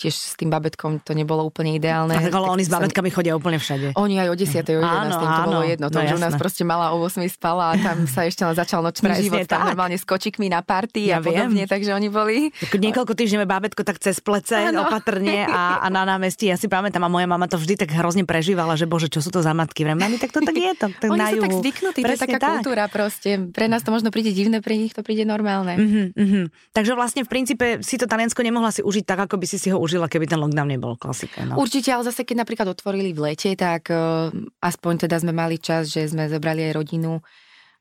tiež 0.00 0.14
s 0.16 0.34
tým 0.40 0.48
babetkom 0.48 1.04
to 1.04 1.12
nebolo 1.12 1.44
úplne 1.44 1.76
ideálne. 1.76 2.16
Tak, 2.16 2.32
ale 2.32 2.48
oni 2.48 2.64
s 2.64 2.72
babetkami 2.72 3.12
chodia 3.12 3.36
úplne 3.36 3.60
všade. 3.60 3.92
Oni 3.92 4.16
aj 4.16 4.32
o 4.32 4.36
10. 4.40 4.64
o 4.64 4.80
11. 4.80 4.88
Áno, 4.88 5.16
to 5.20 5.42
bolo 5.44 5.60
jedno. 5.68 5.86
To 5.92 6.00
no, 6.00 6.04
už 6.08 6.12
u 6.16 6.20
nás 6.24 6.32
proste 6.40 6.64
mala 6.64 6.96
o 6.96 7.04
8. 7.04 7.20
spala 7.28 7.72
a 7.72 7.74
tam 7.76 8.08
sa 8.08 8.24
ešte 8.24 8.40
len 8.48 8.56
začal 8.56 8.80
nočný 8.80 9.12
život. 9.20 9.44
Tam 9.44 9.68
normálne 9.68 10.00
s 10.00 10.08
kočikmi 10.08 10.48
na 10.48 10.64
party 10.64 11.12
ja 11.12 11.20
a 11.20 11.24
podobne, 11.24 11.68
viem. 11.68 11.68
takže 11.68 11.92
oni 11.92 12.08
boli... 12.08 12.48
Tak 12.56 12.80
niekoľko 12.80 13.12
týždňov 13.12 13.44
bábetko 13.44 13.84
tak 13.84 14.00
cez 14.00 14.16
plece 14.24 14.72
áno. 14.72 14.88
opatrne 14.88 15.44
a, 15.44 15.84
a 15.84 15.86
na 15.92 16.08
námestí. 16.08 16.48
Ja 16.48 16.56
si 16.56 16.72
pamätám, 16.72 17.04
a 17.04 17.12
moja 17.12 17.28
mama 17.28 17.44
to 17.44 17.60
vždy 17.60 17.76
tak 17.76 17.92
hrozne 17.92 18.24
prežívala, 18.24 18.80
že 18.80 18.88
bože, 18.88 19.12
čo 19.12 19.20
sú 19.20 19.28
to 19.28 19.44
za 19.44 19.52
matky. 19.52 19.84
Vrem, 19.84 20.00
mami, 20.00 20.16
tak 20.16 20.32
to 20.32 20.40
tak 20.40 20.56
je. 20.56 20.72
To, 20.80 20.88
tak 20.88 21.08
oni 21.14 21.24
sú 21.36 21.38
tak 21.44 21.52
zvyknutí, 21.60 22.00
to 22.00 22.14
je 22.16 22.20
taká 22.24 22.38
tak. 22.40 22.52
kultúra 22.64 22.88
proste. 22.88 23.52
Pre 23.52 23.68
nás 23.68 23.84
to 23.84 23.92
možno 23.92 24.08
príde 24.08 24.32
divné, 24.32 24.64
pre 24.64 24.80
nich 24.80 24.96
to 24.96 25.04
príde 25.04 25.28
normálne. 25.28 25.76
Uh-huh, 25.76 26.06
uh-huh. 26.16 26.44
Takže 26.72 26.96
vlastne 26.96 27.22
v 27.22 27.28
princípe 27.28 27.66
si 27.84 28.00
to 28.00 28.05
Taliansko 28.06 28.40
nemohla 28.42 28.70
si 28.72 28.82
užiť 28.82 29.04
tak, 29.04 29.26
ako 29.26 29.36
by 29.38 29.46
si 29.46 29.58
si 29.58 29.68
ho 29.70 29.78
užila, 29.78 30.06
keby 30.10 30.30
ten 30.30 30.40
lockdown 30.40 30.70
nebol 30.70 30.94
klasika. 30.96 31.44
No. 31.44 31.60
Určite, 31.60 31.92
ale 31.92 32.06
zase 32.06 32.22
keď 32.22 32.46
napríklad 32.46 32.70
otvorili 32.70 33.12
v 33.12 33.32
lete, 33.32 33.52
tak 33.58 33.90
uh, 33.92 34.32
aspoň 34.62 35.06
teda 35.06 35.22
sme 35.22 35.34
mali 35.34 35.60
čas, 35.60 35.90
že 35.92 36.06
sme 36.08 36.30
zobrali 36.30 36.70
aj 36.70 36.72
rodinu, 36.74 37.20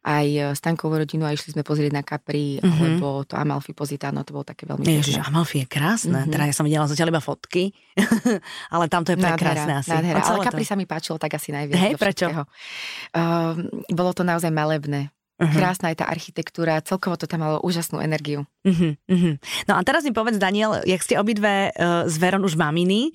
aj 0.05 0.27
eh, 0.29 0.53
Stankovú 0.53 1.01
rodinu 1.01 1.25
a 1.25 1.33
išli 1.33 1.57
sme 1.57 1.65
pozrieť 1.65 1.91
na 1.91 2.05
Capri, 2.05 2.61
mm-hmm. 2.61 2.69
alebo 2.77 3.25
to 3.25 3.33
Amalfi 3.33 3.73
Positano, 3.73 4.21
to 4.21 4.37
bolo 4.37 4.45
také 4.45 4.69
veľmi 4.69 4.85
Ježiš, 4.85 5.25
Amalfi 5.25 5.65
je 5.65 5.67
krásne, 5.67 6.13
mm-hmm. 6.13 6.33
teda 6.37 6.43
ja 6.45 6.53
som 6.53 6.63
videla 6.69 6.85
zatiaľ 6.85 7.09
iba 7.17 7.21
fotky, 7.25 7.73
ale 8.73 8.85
tam 8.85 9.01
to 9.01 9.17
je 9.17 9.17
prekrásne 9.17 9.73
asi. 9.81 9.89
Nádhera, 9.89 10.21
ale 10.21 10.45
Capri 10.45 10.63
to... 10.63 10.69
sa 10.69 10.75
mi 10.77 10.85
páčilo 10.85 11.17
tak 11.17 11.33
asi 11.33 11.49
najviac. 11.49 11.81
Hej, 11.81 11.93
prečo? 11.97 12.29
Uh, 12.29 13.57
bolo 13.89 14.13
to 14.13 14.21
naozaj 14.21 14.53
malebné. 14.53 15.09
Uh-huh. 15.35 15.51
Krásna 15.51 15.91
je 15.91 15.99
tá 15.99 16.07
architektúra, 16.07 16.79
celkovo 16.79 17.19
to 17.19 17.27
tam 17.27 17.43
malo 17.43 17.59
úžasnú 17.59 17.99
energiu. 17.99 18.47
Uh-huh, 18.63 18.95
uh-huh. 18.95 19.35
No 19.67 19.75
a 19.75 19.81
teraz 19.83 20.07
mi 20.07 20.15
povedz, 20.15 20.39
Daniel, 20.39 20.79
jak 20.87 21.03
ste 21.03 21.19
obidve 21.19 21.75
uh, 21.75 22.07
s 22.07 22.15
Veron 22.15 22.47
už 22.47 22.55
maminy, 22.55 23.11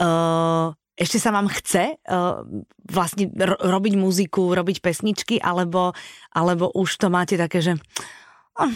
uh, 0.00 0.72
ešte 0.96 1.20
sa 1.20 1.28
vám 1.28 1.52
chce 1.52 2.00
uh, 2.08 2.40
vlastne 2.88 3.28
ro- 3.36 3.60
robiť 3.60 3.94
muziku, 4.00 4.56
robiť 4.56 4.80
pesničky, 4.80 5.36
alebo, 5.44 5.92
alebo 6.32 6.72
už 6.72 6.88
to 6.96 7.12
máte 7.12 7.36
také, 7.36 7.60
že... 7.60 7.76
Uh, 8.56 8.72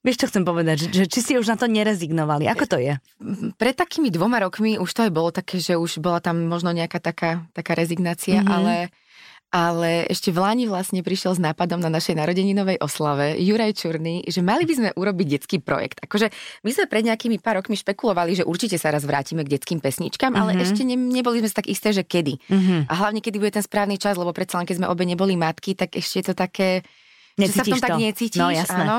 Vieš, 0.00 0.16
čo 0.16 0.28
chcem 0.32 0.48
povedať? 0.48 0.88
Že, 0.88 0.88
že 0.96 1.04
či 1.12 1.20
ste 1.20 1.34
už 1.36 1.52
na 1.52 1.60
to 1.60 1.68
nerezignovali? 1.68 2.48
Ako 2.48 2.64
to 2.64 2.80
je? 2.80 2.96
Pred 3.60 3.76
takými 3.76 4.08
dvoma 4.08 4.40
rokmi 4.40 4.80
už 4.80 4.88
to 4.96 5.04
aj 5.04 5.12
bolo 5.12 5.28
také, 5.28 5.60
že 5.60 5.76
už 5.76 6.00
bola 6.00 6.24
tam 6.24 6.48
možno 6.48 6.72
nejaká 6.72 7.04
taká, 7.04 7.44
taká 7.52 7.76
rezignácia, 7.76 8.40
mm-hmm. 8.40 8.48
ale 8.48 8.88
ale 9.50 10.06
ešte 10.06 10.30
v 10.30 10.38
Lani 10.38 10.64
vlastne 10.70 11.02
prišiel 11.02 11.34
s 11.34 11.40
nápadom 11.42 11.82
na 11.82 11.90
našej 11.90 12.14
narodeninovej 12.14 12.78
oslave 12.78 13.34
Juraj 13.42 13.82
Čurný, 13.82 14.22
že 14.30 14.46
mali 14.46 14.62
by 14.62 14.74
sme 14.78 14.88
urobiť 14.94 15.26
detský 15.26 15.58
projekt. 15.58 15.98
Akože 16.06 16.30
my 16.62 16.70
sme 16.70 16.84
pred 16.86 17.02
nejakými 17.02 17.42
pár 17.42 17.58
rokmi 17.58 17.74
špekulovali, 17.74 18.38
že 18.38 18.46
určite 18.46 18.78
sa 18.78 18.94
raz 18.94 19.02
vrátime 19.02 19.42
k 19.42 19.58
detským 19.58 19.82
pesničkám, 19.82 20.30
mm-hmm. 20.30 20.42
ale 20.46 20.54
mhm. 20.54 20.62
ešte 20.62 20.82
ne, 20.86 20.94
neboli 20.94 21.42
sme 21.42 21.50
si 21.50 21.56
tak 21.58 21.66
isté, 21.66 21.90
že 21.90 22.06
kedy. 22.06 22.38
Mm-hmm. 22.46 22.80
A 22.86 22.92
hlavne 22.94 23.18
kedy 23.18 23.36
bude 23.42 23.50
ten 23.50 23.66
správny 23.66 23.98
čas, 23.98 24.14
lebo 24.14 24.30
predsa 24.30 24.62
len 24.62 24.70
keď 24.70 24.86
sme 24.86 24.90
obe 24.90 25.02
neboli 25.02 25.34
matky, 25.34 25.74
tak 25.74 25.98
ešte 25.98 26.22
je 26.22 26.24
to 26.30 26.34
také... 26.38 26.86
Necítiš 27.34 27.50
že 27.50 27.58
sa 27.58 27.62
v 27.62 27.72
tom 27.74 27.80
to. 27.80 27.86
tak 27.86 27.98
necítiš, 27.98 28.40
no, 28.42 28.48
jasné. 28.54 28.84
áno. 28.86 28.96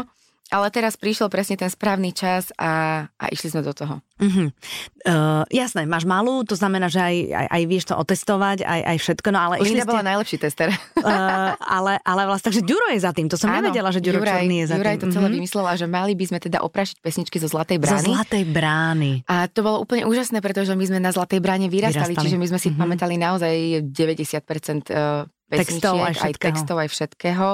Ale 0.51 0.67
teraz 0.67 0.99
prišiel 0.99 1.31
presne 1.31 1.55
ten 1.55 1.71
správny 1.71 2.11
čas 2.11 2.51
a, 2.59 3.07
a 3.15 3.25
išli 3.31 3.55
sme 3.55 3.63
do 3.63 3.71
toho. 3.71 4.03
Uh-huh. 4.21 4.53
Uh, 5.01 5.41
jasné, 5.49 5.89
máš 5.89 6.05
malú, 6.05 6.45
to 6.45 6.53
znamená, 6.53 6.91
že 6.91 7.01
aj, 7.01 7.15
aj, 7.33 7.47
aj 7.49 7.63
vieš 7.65 7.83
to 7.89 7.95
otestovať, 7.97 8.61
aj, 8.61 8.81
aj 8.83 8.97
všetko, 9.01 9.27
no 9.33 9.39
ale... 9.41 9.53
Už 9.63 9.73
ste... 9.73 9.87
bola 9.87 10.05
najlepší 10.05 10.37
tester. 10.37 10.69
uh, 10.69 11.57
ale, 11.79 11.97
ale 12.05 12.21
vlastne, 12.29 12.53
takže 12.53 12.61
Ďuro 12.61 12.93
je 12.93 12.99
za 13.01 13.15
tým, 13.15 13.31
to 13.31 13.39
som 13.39 13.49
Áno, 13.49 13.63
nevedela, 13.63 13.89
že 13.89 14.03
Ďuro 14.03 14.21
Juraj, 14.21 14.45
Černý 14.45 14.57
je 14.61 14.67
za 14.69 14.75
Juraj 14.77 14.97
tým. 14.99 15.01
to 15.01 15.07
celé 15.09 15.25
uh-huh. 15.25 15.37
vymyslela, 15.41 15.71
že 15.73 15.87
mali 15.89 16.13
by 16.13 16.25
sme 16.29 16.37
teda 16.43 16.59
oprašiť 16.61 16.97
pesničky 17.01 17.41
zo 17.41 17.49
Zlatej 17.49 17.81
brány. 17.81 18.05
Zo 18.05 18.13
Zlatej 18.13 18.43
brány. 18.45 19.11
A 19.25 19.49
to 19.49 19.65
bolo 19.65 19.81
úplne 19.81 20.05
úžasné, 20.05 20.37
pretože 20.43 20.75
my 20.75 20.85
sme 20.85 20.99
na 21.01 21.09
Zlatej 21.09 21.41
bráne 21.41 21.65
vyrastali, 21.71 22.13
vyrastali. 22.13 22.21
čiže 22.27 22.37
my 22.37 22.45
sme 22.51 22.59
si 22.61 22.69
uh-huh. 22.69 22.81
pamätali 22.83 23.15
naozaj 23.17 23.87
90% 23.89 24.91
uh, 24.93 25.25
pesničiek, 25.49 25.81
textov 25.81 25.95
aj, 25.97 26.13
aj 26.21 26.33
textov, 26.37 26.75
aj 26.77 26.89
všetkého. 26.93 27.47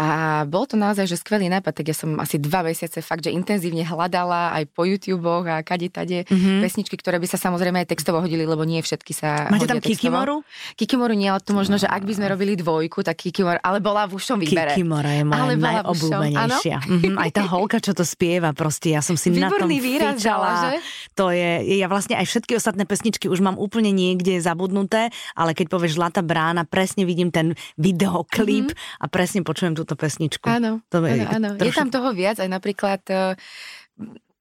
A 0.00 0.48
bol 0.48 0.64
to 0.64 0.80
naozaj, 0.80 1.04
že 1.04 1.20
skvelý 1.20 1.52
nápad, 1.52 1.76
tak 1.76 1.92
ja 1.92 1.96
som 1.96 2.16
asi 2.16 2.40
dva 2.40 2.64
mesiace 2.64 3.04
fakt, 3.04 3.28
že 3.28 3.36
intenzívne 3.36 3.84
hľadala 3.84 4.56
aj 4.56 4.72
po 4.72 4.88
YouTube 4.88 5.28
a 5.28 5.60
kade 5.60 5.92
tade 5.92 6.24
mm-hmm. 6.24 6.64
pesničky, 6.64 6.96
ktoré 6.96 7.20
by 7.20 7.28
sa 7.28 7.36
samozrejme 7.36 7.84
aj 7.84 7.92
textovo 7.92 8.24
hodili, 8.24 8.48
lebo 8.48 8.64
nie 8.64 8.80
všetky 8.80 9.12
sa 9.12 9.52
Máte 9.52 9.68
tam 9.68 9.76
textovo. 9.76 10.00
Kikimoru? 10.00 10.36
Kikimoru 10.80 11.12
nie, 11.12 11.28
ale 11.28 11.44
to 11.44 11.52
možno, 11.52 11.76
že 11.76 11.84
ak 11.84 12.08
by 12.08 12.16
sme 12.16 12.32
robili 12.32 12.56
dvojku, 12.56 13.04
tak 13.04 13.20
Kikimor, 13.20 13.60
ale 13.60 13.84
bola 13.84 14.08
v 14.08 14.16
ušom 14.16 14.40
výbere. 14.40 14.72
Kikimora 14.72 15.20
je 15.20 15.24
moja 15.28 15.52
najobľúbenejšia. 15.52 16.76
Mm-hmm, 16.80 17.14
aj 17.20 17.30
tá 17.36 17.44
holka, 17.44 17.76
čo 17.84 17.92
to 17.92 18.00
spieva, 18.00 18.56
proste 18.56 18.96
ja 18.96 19.04
som 19.04 19.20
si 19.20 19.28
Výborný 19.28 19.44
na 19.44 19.52
tom 19.52 19.68
výraz 19.68 20.16
že? 20.16 20.80
To 21.20 21.28
je, 21.28 21.76
ja 21.76 21.92
vlastne 21.92 22.16
aj 22.16 22.24
všetky 22.24 22.56
ostatné 22.56 22.88
pesničky 22.88 23.28
už 23.28 23.44
mám 23.44 23.60
úplne 23.60 23.92
niekde 23.92 24.40
zabudnuté, 24.40 25.12
ale 25.36 25.52
keď 25.52 25.68
povieš 25.68 26.00
Zlatá 26.00 26.24
brána, 26.24 26.64
presne 26.64 27.04
vidím 27.04 27.28
ten 27.28 27.52
videoklip 27.76 28.72
mm-hmm. 28.72 29.02
a 29.02 29.06
presne 29.12 29.44
počujem 29.44 29.76
túto 29.90 29.98
pesničku. 29.98 30.46
Áno, 30.46 30.78
to 30.86 31.02
je, 31.02 31.26
áno, 31.26 31.34
áno. 31.34 31.48
Trošku... 31.58 31.66
je 31.66 31.72
tam 31.74 31.90
toho 31.90 32.14
viac, 32.14 32.38
aj 32.38 32.46
napríklad 32.46 33.02
uh, 33.10 33.34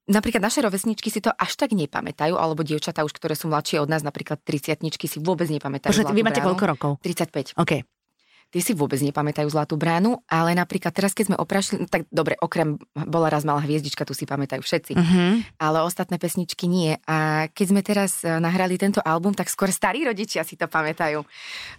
Napríklad 0.10 0.41
naše 0.41 0.65
rovesničky 0.65 1.13
si 1.13 1.22
to 1.22 1.29
až 1.29 1.53
tak 1.53 1.70
nepamätajú, 1.70 2.34
alebo 2.34 2.65
dievčatá 2.65 3.06
už, 3.06 3.13
ktoré 3.13 3.38
sú 3.38 3.46
mladšie 3.46 3.77
od 3.77 3.94
nás, 3.94 4.01
napríklad 4.01 4.41
30 4.41 4.82
si 5.06 5.18
vôbec 5.22 5.46
nepamätajú. 5.53 5.94
Počkaj, 5.94 6.18
vy 6.18 6.25
máte 6.25 6.41
koľko 6.41 6.65
rokov? 6.65 6.91
35. 7.06 7.53
OK 7.62 7.86
tí 8.50 8.60
si 8.65 8.74
vôbec 8.74 8.98
nepamätajú 8.98 9.46
Zlatú 9.50 9.77
bránu, 9.77 10.25
ale 10.25 10.58
napríklad 10.58 10.89
teraz, 10.89 11.13
keď 11.13 11.34
sme 11.34 11.38
oprašili, 11.38 11.86
no 11.86 11.88
tak 11.89 12.10
dobre, 12.10 12.34
okrem 12.41 12.82
bola 12.94 13.29
raz 13.29 13.46
malá 13.46 13.62
hviezdička, 13.62 14.06
tu 14.06 14.18
si 14.18 14.25
pamätajú 14.25 14.62
všetci, 14.65 14.94
uh-huh. 14.98 15.34
ale 15.62 15.77
ostatné 15.86 16.18
pesničky 16.18 16.65
nie. 16.65 16.98
A 17.06 17.50
keď 17.53 17.65
sme 17.70 17.82
teraz 17.86 18.25
e, 18.25 18.29
nahrali 18.41 18.82
tento 18.82 19.01
album, 19.06 19.38
tak 19.38 19.53
skôr 19.53 19.70
starí 19.70 20.01
rodičia 20.01 20.41
si 20.41 20.58
to 20.58 20.65
pamätajú. 20.65 21.22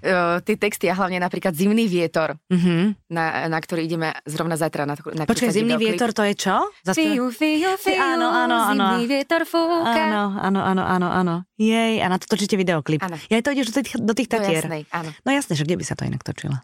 Uh, 0.00 0.38
tie 0.46 0.56
texty 0.56 0.86
a 0.86 0.94
hlavne 0.94 1.18
napríklad 1.18 1.52
Zimný 1.52 1.90
vietor, 1.90 2.38
uh-huh. 2.38 2.94
na, 3.10 3.50
na 3.50 3.58
ktorý 3.58 3.84
ideme 3.84 4.14
zrovna 4.24 4.54
zajtra. 4.54 4.86
Na, 4.86 4.94
na 4.94 5.24
Počkaj, 5.26 5.50
Zimný 5.50 5.74
vietor 5.76 6.14
to 6.14 6.22
je 6.22 6.34
čo? 6.38 6.70
Fiu, 6.94 7.34
fiu, 7.34 7.74
fiu, 7.76 7.98
áno, 7.98 8.30
áno, 8.30 8.56
áno. 8.70 8.86
Zimný 8.94 9.04
vietor 9.10 9.42
fúka. 9.42 9.90
Áno, 9.90 10.38
áno, 10.38 10.60
áno, 10.62 10.82
áno, 10.86 11.08
áno. 11.10 11.34
Jej, 11.60 12.00
a 12.00 12.08
na 12.08 12.16
to 12.16 12.24
točíte 12.24 12.56
videoklip. 12.56 13.04
Áno. 13.04 13.20
Ja 13.28 13.36
to 13.44 13.52
ideš 13.52 13.68
do 13.68 13.84
tých, 13.84 14.00
do 14.00 14.16
tých 14.16 14.32
tatier. 14.32 14.64
No, 14.64 14.72
jasnej, 14.72 14.82
áno. 14.88 15.12
no 15.12 15.28
jasné, 15.28 15.52
že 15.60 15.68
kde 15.68 15.76
by 15.76 15.84
sa 15.84 15.92
to 15.92 16.08
inak 16.08 16.24
točilo? 16.24 16.56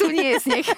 Tu 0.00 0.06
nie 0.08 0.32
je 0.32 0.36
sneh. 0.40 0.64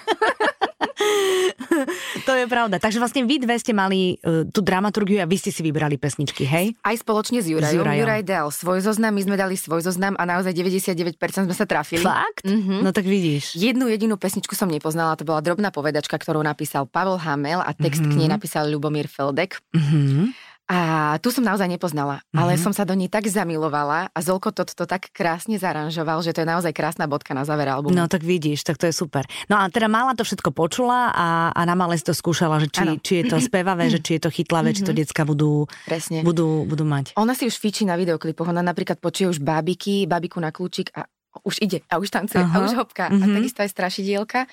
to 2.26 2.32
je 2.34 2.50
pravda. 2.50 2.82
Takže 2.82 2.98
vlastne 2.98 3.22
vy 3.22 3.38
dve 3.38 3.54
ste 3.62 3.70
mali 3.70 4.18
uh, 4.26 4.42
tú 4.50 4.58
dramaturgiu 4.58 5.22
a 5.22 5.30
vy 5.30 5.38
ste 5.38 5.54
si 5.54 5.62
vybrali 5.62 6.02
pesničky, 6.02 6.50
hej? 6.50 6.74
Aj 6.82 6.98
spoločne 6.98 7.38
s 7.38 7.46
Jurajom. 7.46 7.70
S 7.70 7.78
Jurajom. 7.78 8.00
Juraj 8.02 8.22
dal 8.26 8.50
svoj 8.50 8.82
zoznam, 8.82 9.14
my 9.14 9.22
sme 9.22 9.38
dali 9.38 9.54
svoj 9.54 9.86
zoznam 9.86 10.18
a 10.18 10.26
naozaj 10.26 10.50
99% 10.50 11.14
sme 11.46 11.54
sa 11.54 11.62
trafili. 11.62 12.02
Fakt? 12.02 12.42
Mm-hmm. 12.42 12.82
No 12.82 12.90
tak 12.90 13.06
vidíš. 13.06 13.54
Jednu 13.54 13.86
jedinú 13.86 14.18
pesničku 14.18 14.58
som 14.58 14.66
nepoznala, 14.66 15.14
to 15.14 15.22
bola 15.22 15.38
drobná 15.38 15.70
povedačka, 15.70 16.18
ktorú 16.18 16.42
napísal 16.42 16.90
Pavel 16.90 17.22
Hamel 17.22 17.62
a 17.62 17.70
text 17.70 18.02
mm-hmm. 18.02 18.14
k 18.14 18.18
nej 18.18 18.28
napísal 18.34 18.66
Lubomír 18.66 19.06
Feldek. 19.06 19.62
Mm-hmm. 19.70 20.49
A 20.70 21.18
tu 21.18 21.34
som 21.34 21.42
naozaj 21.42 21.66
nepoznala, 21.66 22.22
mm-hmm. 22.22 22.38
ale 22.38 22.54
som 22.54 22.70
sa 22.70 22.86
do 22.86 22.94
nej 22.94 23.10
tak 23.10 23.26
zamilovala 23.26 24.06
a 24.14 24.18
Zolko 24.22 24.54
to, 24.54 24.62
to 24.62 24.86
tak 24.86 25.10
krásne 25.10 25.58
zaranžoval, 25.58 26.22
že 26.22 26.30
to 26.30 26.46
je 26.46 26.48
naozaj 26.48 26.70
krásna 26.70 27.10
bodka 27.10 27.34
na 27.34 27.42
záver 27.42 27.66
albumu. 27.66 27.90
No 27.90 28.06
tak 28.06 28.22
vidíš, 28.22 28.62
tak 28.62 28.78
to 28.78 28.86
je 28.86 28.94
super. 28.94 29.26
No 29.50 29.58
a 29.58 29.66
teda 29.66 29.90
mala 29.90 30.14
to 30.14 30.22
všetko 30.22 30.54
počula 30.54 31.10
a, 31.10 31.50
a 31.50 31.60
na 31.66 31.74
malé 31.74 31.98
si 31.98 32.06
to 32.06 32.14
skúšala, 32.14 32.62
že 32.62 32.70
či, 32.70 32.86
či 33.02 33.12
je 33.18 33.34
to 33.34 33.42
spevavé, 33.50 33.90
že 33.90 33.98
či 33.98 34.22
je 34.22 34.22
to 34.22 34.30
chytlavé, 34.30 34.70
mm-hmm. 34.70 34.78
či 34.78 34.86
to 34.86 34.94
mhm. 34.94 35.00
decka 35.02 35.22
budú, 35.26 35.66
Presne. 35.90 36.22
budú, 36.22 36.62
budú 36.70 36.86
mať. 36.86 37.18
Ona 37.18 37.34
si 37.34 37.50
už 37.50 37.58
fíči 37.58 37.82
na 37.82 37.98
videoklipoch, 37.98 38.46
ona 38.46 38.62
napríklad 38.62 39.02
počuje 39.02 39.26
už 39.26 39.42
bábiky, 39.42 40.06
bábiku 40.06 40.38
na 40.38 40.54
kľúčik 40.54 40.94
a 40.94 41.02
už 41.42 41.58
ide 41.66 41.82
a 41.90 41.98
už 41.98 42.14
tancuje 42.14 42.42
uh-huh. 42.46 42.62
a 42.62 42.64
už 42.66 42.78
hopka. 42.78 43.10
Uh-huh. 43.10 43.22
A 43.22 43.26
Mhm. 43.26 43.34
takisto 43.42 43.58
aj 43.66 43.70
strašidielka. 43.74 44.46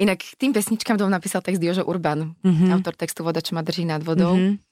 Inak 0.00 0.24
tým 0.40 0.56
pesničkám 0.56 0.96
dom 0.96 1.12
napísal 1.12 1.44
text 1.44 1.60
Jožo 1.60 1.84
Urban, 1.84 2.32
Mhm. 2.40 2.72
autor 2.76 2.96
textu 2.96 3.24
Voda, 3.24 3.44
čo 3.44 3.52
ma 3.52 3.60
drží 3.60 3.84
nad 3.84 4.00
vodou. 4.00 4.36
Mhm. 4.36 4.69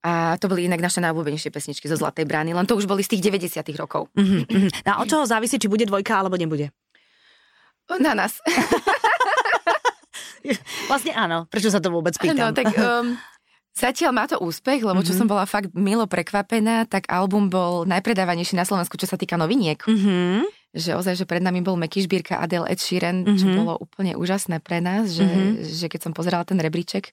A 0.00 0.40
to 0.40 0.48
boli 0.48 0.64
inak 0.64 0.80
naše 0.80 0.98
najobľúbenejšie 0.98 1.48
pesničky 1.48 1.84
zo 1.84 1.94
Zlatej 1.94 2.24
brány, 2.24 2.52
len 2.52 2.64
to 2.64 2.72
už 2.72 2.88
boli 2.88 3.04
z 3.04 3.12
tých 3.12 3.28
90 3.28 3.60
rokov. 3.76 4.08
Mhm, 4.16 4.48
mhm. 4.48 4.68
No 4.82 4.90
a 4.90 4.98
od 4.98 5.06
čoho 5.06 5.24
závisí, 5.24 5.56
či 5.56 5.68
bude 5.68 5.84
dvojka 5.84 6.16
alebo 6.16 6.34
nebude? 6.34 6.72
Na 7.90 8.14
nás. 8.14 8.38
Vlastne 10.88 11.12
áno. 11.12 11.44
Prečo 11.46 11.68
sa 11.68 11.78
to 11.78 11.92
vôbec 11.92 12.16
pýtam? 12.16 12.38
No, 12.38 12.46
tak 12.50 12.72
um, 12.72 13.12
zatiaľ 13.72 14.10
má 14.10 14.24
to 14.24 14.40
úspech, 14.40 14.80
lebo 14.80 15.02
čo 15.02 15.12
Mhm. 15.12 15.18
som 15.18 15.28
bola 15.28 15.44
fakt 15.44 15.70
milo 15.74 16.06
prekvapená, 16.06 16.86
tak 16.86 17.06
album 17.06 17.46
bol 17.46 17.84
najpredávanejší 17.84 18.56
na 18.56 18.64
Slovensku, 18.64 18.96
čo 18.96 19.04
sa 19.04 19.14
týka 19.14 19.36
noviniek. 19.36 19.78
Mhm. 19.84 20.48
Že 20.70 20.90
ozaj, 20.96 21.14
že 21.16 21.26
pred 21.26 21.42
nami 21.42 21.60
bol 21.60 21.74
Meky 21.74 22.06
Šbírka 22.06 22.38
Adele 22.38 22.70
Ed 22.70 22.78
Sheeran, 22.78 23.26
čo 23.28 23.42
Mhm. 23.44 23.56
bolo 23.58 23.74
úplne 23.76 24.14
úžasné 24.14 24.62
pre 24.62 24.78
nás, 24.78 25.10
že, 25.10 25.26
Mhm. 25.26 25.66
že 25.66 25.86
keď 25.86 26.00
som 26.00 26.12
pozerala 26.14 26.46
ten 26.46 26.56
rebríček, 26.56 27.10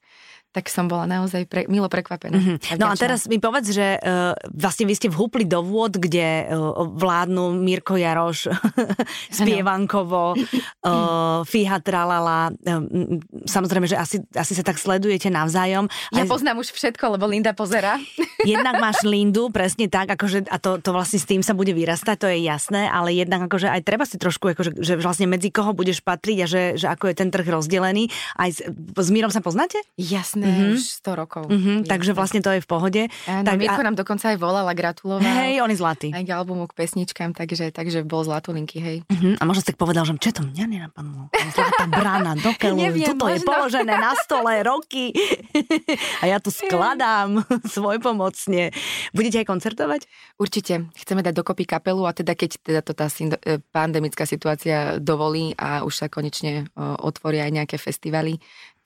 tak 0.56 0.72
som 0.74 0.90
bola 0.90 1.06
naozaj 1.06 1.46
pre, 1.46 1.70
milo 1.70 1.86
prekvapená. 1.92 2.34
Mhm. 2.34 2.82
No 2.82 2.90
a 2.90 2.96
teraz 2.98 3.30
mi 3.30 3.38
povedz, 3.38 3.76
že 3.76 4.00
uh, 4.02 4.34
vlastne 4.50 4.90
vy 4.90 4.94
ste 4.98 5.08
vhúpli 5.12 5.46
do 5.46 5.62
vôd, 5.62 6.00
kde 6.02 6.50
uh, 6.50 6.88
vládnu 6.98 7.54
Mirko 7.62 7.94
Jaroš, 8.00 8.50
Spievankovo, 9.38 10.34
uh, 10.34 11.44
Fíha 11.52 11.78
Tralala. 11.84 12.50
Um, 12.66 13.22
samozrejme, 13.46 13.86
že 13.86 13.98
asi, 14.00 14.18
asi 14.34 14.54
sa 14.58 14.64
tak 14.64 14.82
sledujete 14.82 15.30
navzájom. 15.30 15.92
Ja 16.16 16.24
Aj- 16.26 16.32
poznám 16.32 16.64
už 16.64 16.74
všetko, 16.74 17.18
lebo 17.20 17.30
Linda 17.30 17.52
pozera. 17.54 18.02
jednak 18.48 18.82
máš 18.82 19.06
Lindu, 19.06 19.50
presne 19.54 19.92
tak, 19.92 20.10
akože, 20.10 20.50
a 20.50 20.58
to, 20.58 20.80
to 20.82 20.90
vlastne 20.96 21.20
s 21.22 21.28
tým 21.28 21.42
sa 21.46 21.54
bude 21.54 21.76
vyrastať, 21.76 22.16
to 22.18 22.28
je 22.32 22.40
jasné, 22.46 22.88
ale 22.90 23.14
jednak 23.14 23.46
akože 23.46 23.70
aj 23.70 23.82
treba 23.86 24.06
si 24.06 24.18
trošku, 24.18 24.54
akože, 24.58 24.82
že 24.82 24.94
vlastne 24.98 25.30
medzi 25.30 25.54
koho 25.54 25.76
budeš 25.76 26.02
patriť 26.02 26.38
a 26.44 26.48
že, 26.48 26.64
že 26.80 26.88
ako 26.90 27.12
je 27.12 27.16
ten 27.18 27.30
trh 27.30 27.46
rozdelený. 27.46 28.10
Aj 28.38 28.50
s, 28.50 28.64
s 28.98 29.10
Mírom 29.14 29.30
sa 29.30 29.44
poznáte? 29.44 29.82
Jasné, 29.98 30.37
Mhm. 30.46 30.66
už 30.78 30.82
100 31.02 31.12
rokov. 31.16 31.44
Mhm, 31.50 31.84
Jasné. 31.84 31.90
takže 31.90 32.12
vlastne 32.14 32.40
to 32.44 32.52
je 32.54 32.62
v 32.62 32.68
pohode. 32.68 33.02
Áno, 33.26 33.46
tak, 33.48 33.56
Mirko 33.58 33.82
a, 33.82 33.86
nám 33.88 33.96
dokonca 33.98 34.26
aj 34.30 34.38
volala, 34.38 34.72
gratuloval. 34.76 35.24
hej, 35.24 35.64
on 35.64 35.70
je 35.72 35.78
zlatý. 35.80 36.08
Aj 36.14 36.22
k 36.22 36.30
albumu, 36.30 36.68
k 36.68 36.74
pesničkám, 36.78 37.34
takže, 37.34 37.72
takže 37.72 38.06
bol 38.06 38.22
zlatolinky, 38.22 38.78
hej. 38.78 38.98
Uh-huh. 39.08 39.34
A 39.40 39.44
možno 39.48 39.64
si 39.64 39.74
tak 39.74 39.80
povedal, 39.82 40.06
že 40.06 40.14
čo 40.20 40.30
to 40.36 40.42
mňa 40.46 40.66
nenapadlo? 40.68 41.32
Zlatá 41.54 41.86
brána 41.88 42.36
do 42.38 42.52
keľu, 42.62 42.84
tuto 43.16 43.26
je 43.32 43.40
možno. 43.42 43.48
položené 43.48 43.94
na 43.96 44.14
stole 44.20 44.54
roky 44.62 45.16
a 46.22 46.30
ja 46.30 46.38
tu 46.38 46.52
skladám 46.52 47.42
svoj 47.76 47.98
pomocne. 48.04 48.70
Budete 49.16 49.42
aj 49.42 49.48
koncertovať? 49.48 50.02
Určite. 50.36 50.92
Chceme 50.94 51.24
dať 51.24 51.34
dokopy 51.34 51.64
kapelu 51.66 52.04
a 52.06 52.12
teda 52.12 52.36
keď 52.36 52.52
teda 52.62 52.82
to 52.84 52.94
tá 52.94 53.08
e, 53.08 53.58
pandemická 53.72 54.28
situácia 54.28 55.00
dovolí 55.00 55.56
a 55.56 55.82
už 55.88 55.94
sa 55.94 56.08
konečne 56.12 56.68
otvoria 56.78 57.48
aj 57.48 57.54
nejaké 57.54 57.78
festivaly, 57.80 58.38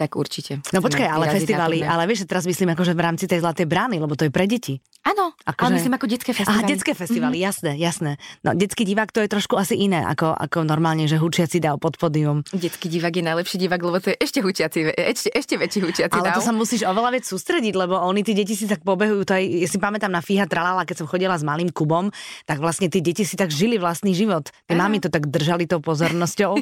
tak 0.01 0.17
určite. 0.17 0.65
No 0.73 0.81
počkaj, 0.81 1.05
ale 1.05 1.29
festivaly, 1.29 1.85
ale 1.85 2.09
vieš, 2.09 2.25
že 2.25 2.33
teraz 2.33 2.49
myslím 2.49 2.73
akože 2.73 2.97
v 2.97 3.01
rámci 3.05 3.29
tej 3.29 3.45
Zlatej 3.45 3.69
brány, 3.69 4.01
lebo 4.01 4.17
to 4.17 4.25
je 4.25 4.33
pre 4.33 4.49
deti. 4.49 4.81
Áno, 5.01 5.33
Akože- 5.45 5.61
ale 5.65 5.69
myslím 5.81 5.93
ako 5.97 6.05
detské 6.09 6.31
festivaly. 6.33 6.61
Aha, 6.61 6.69
detské 6.69 6.93
festivaly, 6.93 7.37
jasné, 7.41 7.73
jasné. 7.73 8.21
No, 8.45 8.53
detský 8.53 8.85
divák 8.85 9.09
to 9.09 9.25
je 9.25 9.29
trošku 9.33 9.57
asi 9.57 9.73
iné, 9.73 10.05
ako, 10.05 10.29
ako 10.29 10.61
normálne, 10.61 11.09
že 11.09 11.17
hučiaci 11.17 11.57
dáv 11.57 11.81
pod 11.81 11.97
pódium. 11.97 12.45
Detský 12.53 12.85
divák 12.85 13.09
je 13.09 13.23
najlepší 13.25 13.57
divák, 13.65 13.81
lebo 13.81 13.97
to 13.97 14.13
je 14.13 14.17
ešte 14.21 14.45
hučiaci, 14.45 14.93
ešte, 14.93 15.29
ešte 15.33 15.53
väčší 15.57 15.79
hučiaci 15.81 16.13
Ale 16.13 16.37
to 16.37 16.41
dav. 16.41 16.45
sa 16.45 16.53
musíš 16.53 16.85
oveľa 16.85 17.17
viac 17.17 17.25
sústrediť, 17.25 17.73
lebo 17.73 17.97
oni, 17.97 18.21
tí 18.21 18.37
deti 18.37 18.53
si 18.53 18.69
tak 18.69 18.85
pobehujú, 18.85 19.25
to 19.25 19.33
aj, 19.33 19.41
ja 19.41 19.67
si 19.69 19.81
pamätám 19.81 20.13
na 20.13 20.21
Fíha 20.21 20.45
Tralala, 20.45 20.85
keď 20.85 21.01
som 21.01 21.07
chodila 21.09 21.33
s 21.33 21.41
malým 21.41 21.73
Kubom, 21.73 22.13
tak 22.45 22.61
vlastne 22.61 22.85
tí 22.85 23.01
deti 23.01 23.25
si 23.25 23.33
tak 23.33 23.49
žili 23.49 23.81
vlastný 23.81 24.13
život. 24.13 24.53
Áno. 24.69 24.85
mami 24.85 25.01
to 25.01 25.09
tak 25.09 25.25
držali 25.33 25.65
tou 25.65 25.81
pozornosťou. 25.81 26.61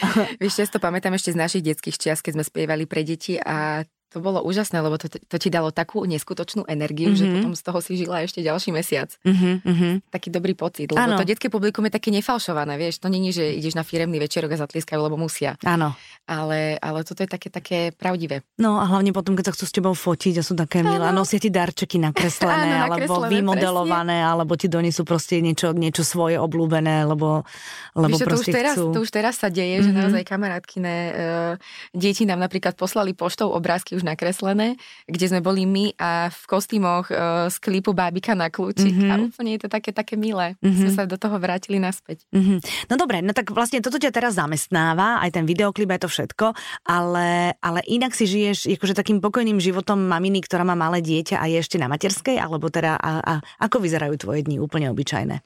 Vieš, 0.40 0.62
často 0.62 0.78
pamätám 0.78 1.14
ešte 1.18 1.34
z 1.34 1.38
našich 1.38 1.62
detských 1.66 1.96
čias, 2.00 2.24
keď 2.24 2.40
sme 2.40 2.44
spievali 2.48 2.88
pre 2.88 3.04
deti 3.04 3.36
a 3.36 3.84
to 4.10 4.18
bolo 4.18 4.42
úžasné, 4.42 4.78
lebo 4.78 4.94
to, 4.94 5.06
to 5.06 5.36
ti 5.36 5.48
dalo 5.48 5.70
takú 5.70 6.02
neskutočnú 6.02 6.66
energiu, 6.66 7.08
mm-hmm. 7.08 7.16
že 7.16 7.24
Mhm. 7.24 7.34
potom 7.36 7.52
z 7.52 7.62
toho 7.62 7.78
si 7.78 7.92
žila 7.94 8.20
ešte 8.20 8.40
ďalší 8.40 8.70
mesiac. 8.70 9.14
uh-huh. 9.16 10.02
Taký 10.04 10.28
dobrý 10.28 10.52
pocit, 10.52 10.86
lebo 10.88 10.98
Áno. 11.00 11.14
to 11.14 11.24
detské 11.24 11.46
publikum 11.46 11.84
je 11.84 11.92
také 11.92 12.10
nefalšované, 12.10 12.74
vieš, 12.74 12.98
to 12.98 13.06
není, 13.06 13.30
že 13.30 13.46
ideš 13.52 13.72
na 13.72 13.82
firemný 13.82 14.18
večerok 14.18 14.50
a 14.50 14.58
zatlieskajú, 14.58 14.98
lebo 15.00 15.14
musia. 15.14 15.54
Áno. 15.62 15.94
Ale, 16.24 16.74
ale 16.76 17.02
toto 17.02 17.20
je 17.20 17.28
také, 17.28 17.48
také 17.48 17.78
pravdivé. 17.92 18.42
No 18.56 18.76
a 18.76 18.86
hlavne 18.86 19.10
potom, 19.10 19.32
keď 19.32 19.46
sa 19.46 19.54
chcú 19.54 19.64
s 19.64 19.72
tebou 19.72 19.94
fotiť 19.94 20.34
a 20.36 20.42
sú 20.42 20.54
také 20.54 20.80
milé, 20.80 21.06
nosia 21.10 21.38
ti 21.38 21.48
darčeky 21.48 21.98
nakreslené, 21.98 22.50
Áno, 22.76 22.82
alebo 22.88 22.98
nakreslené, 23.16 23.30
vymodelované, 23.32 24.18
alebo 24.20 24.54
ti 24.54 24.66
donesú 24.66 25.02
proste 25.02 25.38
niečo, 25.38 25.70
niečo 25.70 26.02
svoje 26.02 26.34
obľúbené, 26.36 27.04
lebo, 27.04 27.46
lebo 27.94 28.10
Víš, 28.10 28.18
čo, 28.18 28.26
to, 28.26 28.30
už 28.32 28.38
proste 28.40 28.52
teraz, 28.52 28.74
chcú. 28.74 28.84
to 28.90 29.00
už 29.00 29.10
teraz 29.10 29.34
sa 29.36 29.48
deje, 29.48 29.76
že 29.80 29.90
Mhm. 29.90 29.96
naozaj 29.96 30.22
kamarátkine 30.24 30.92
uh, 30.92 31.54
deti 31.92 32.24
nám 32.24 32.40
napríklad 32.40 32.74
poslali 32.74 33.12
poštou 33.12 33.50
obrázky 33.50 33.99
už 34.00 34.08
nakreslené, 34.08 34.80
kde 35.04 35.26
sme 35.28 35.38
boli 35.38 35.62
my 35.62 35.92
a 35.94 36.32
v 36.32 36.42
kostýmoch 36.48 37.12
uh, 37.12 37.46
z 37.46 37.56
klipu 37.60 37.92
Bábika 37.92 38.32
na 38.32 38.48
kľúčik 38.48 38.96
Mhm. 38.96 39.06
a 39.06 39.14
úplne 39.20 39.50
je 39.54 39.60
to 39.60 39.68
také, 39.68 39.92
také 39.92 40.16
milé. 40.16 40.56
Mhm. 40.64 40.72
Sme 40.72 40.90
sa 40.90 41.04
do 41.04 41.14
toho 41.14 41.36
vrátili 41.36 41.76
naspäť. 41.76 42.24
Mhm. 42.32 42.64
No 42.88 42.94
dobre, 42.96 43.20
no 43.20 43.30
tak 43.30 43.52
vlastne 43.52 43.78
toto 43.78 44.00
ťa 44.00 44.08
teraz 44.08 44.34
zamestnáva, 44.34 45.20
aj 45.20 45.36
ten 45.36 45.44
videoklip, 45.44 45.90
aj 45.90 46.00
to 46.00 46.08
všetko, 46.08 46.46
ale, 46.82 47.52
ale 47.60 47.84
inak 47.84 48.16
si 48.16 48.24
žiješ 48.24 48.70
akože 48.70 48.94
takým 48.94 49.20
pokojným 49.20 49.60
životom 49.60 50.00
maminy, 50.00 50.40
ktorá 50.40 50.64
má 50.64 50.72
malé 50.72 51.02
dieťa 51.02 51.36
a 51.36 51.44
je 51.44 51.60
ešte 51.60 51.76
na 51.76 51.84
materskej, 51.84 52.38
alebo 52.38 52.72
teda 52.72 52.96
a, 52.96 53.10
a 53.20 53.34
ako 53.60 53.82
vyzerajú 53.82 54.16
tvoje 54.16 54.40
dni 54.40 54.56
úplne 54.56 54.88
obyčajné? 54.88 55.44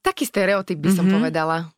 Taký 0.00 0.24
stereotyp 0.24 0.78
by 0.78 0.90
som 0.90 1.04
Mhm. 1.04 1.12
povedala. 1.12 1.73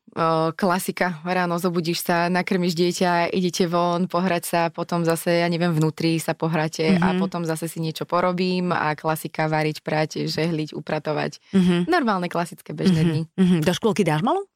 Klasika, 0.57 1.21
ráno 1.23 1.61
zobudíš 1.61 2.01
sa, 2.01 2.33
nakrmiš 2.33 2.73
dieťa, 2.73 3.29
idete 3.29 3.69
von, 3.69 4.09
pohrať 4.09 4.43
sa, 4.49 4.61
potom 4.73 5.05
zase, 5.05 5.45
ja 5.45 5.49
neviem, 5.49 5.69
vnútri 5.69 6.17
sa 6.17 6.33
pohráte 6.33 6.97
a 6.97 7.13
Mhm. 7.13 7.21
potom 7.21 7.45
zase 7.45 7.69
si 7.69 7.85
niečo 7.85 8.09
porobím 8.09 8.73
a 8.73 8.97
klasika 8.97 9.45
variť, 9.45 9.85
prať, 9.85 10.25
žehliť, 10.25 10.73
upratovať. 10.73 11.37
Mhm. 11.53 11.77
Normálne 11.87 12.33
klasické 12.33 12.73
bežné 12.73 13.01
Mhm. 13.01 13.09
dni. 13.09 13.23
Mhm. 13.37 13.57
Do 13.61 13.73
škôlky 13.77 14.03
dáš 14.03 14.25
malú? 14.25 14.49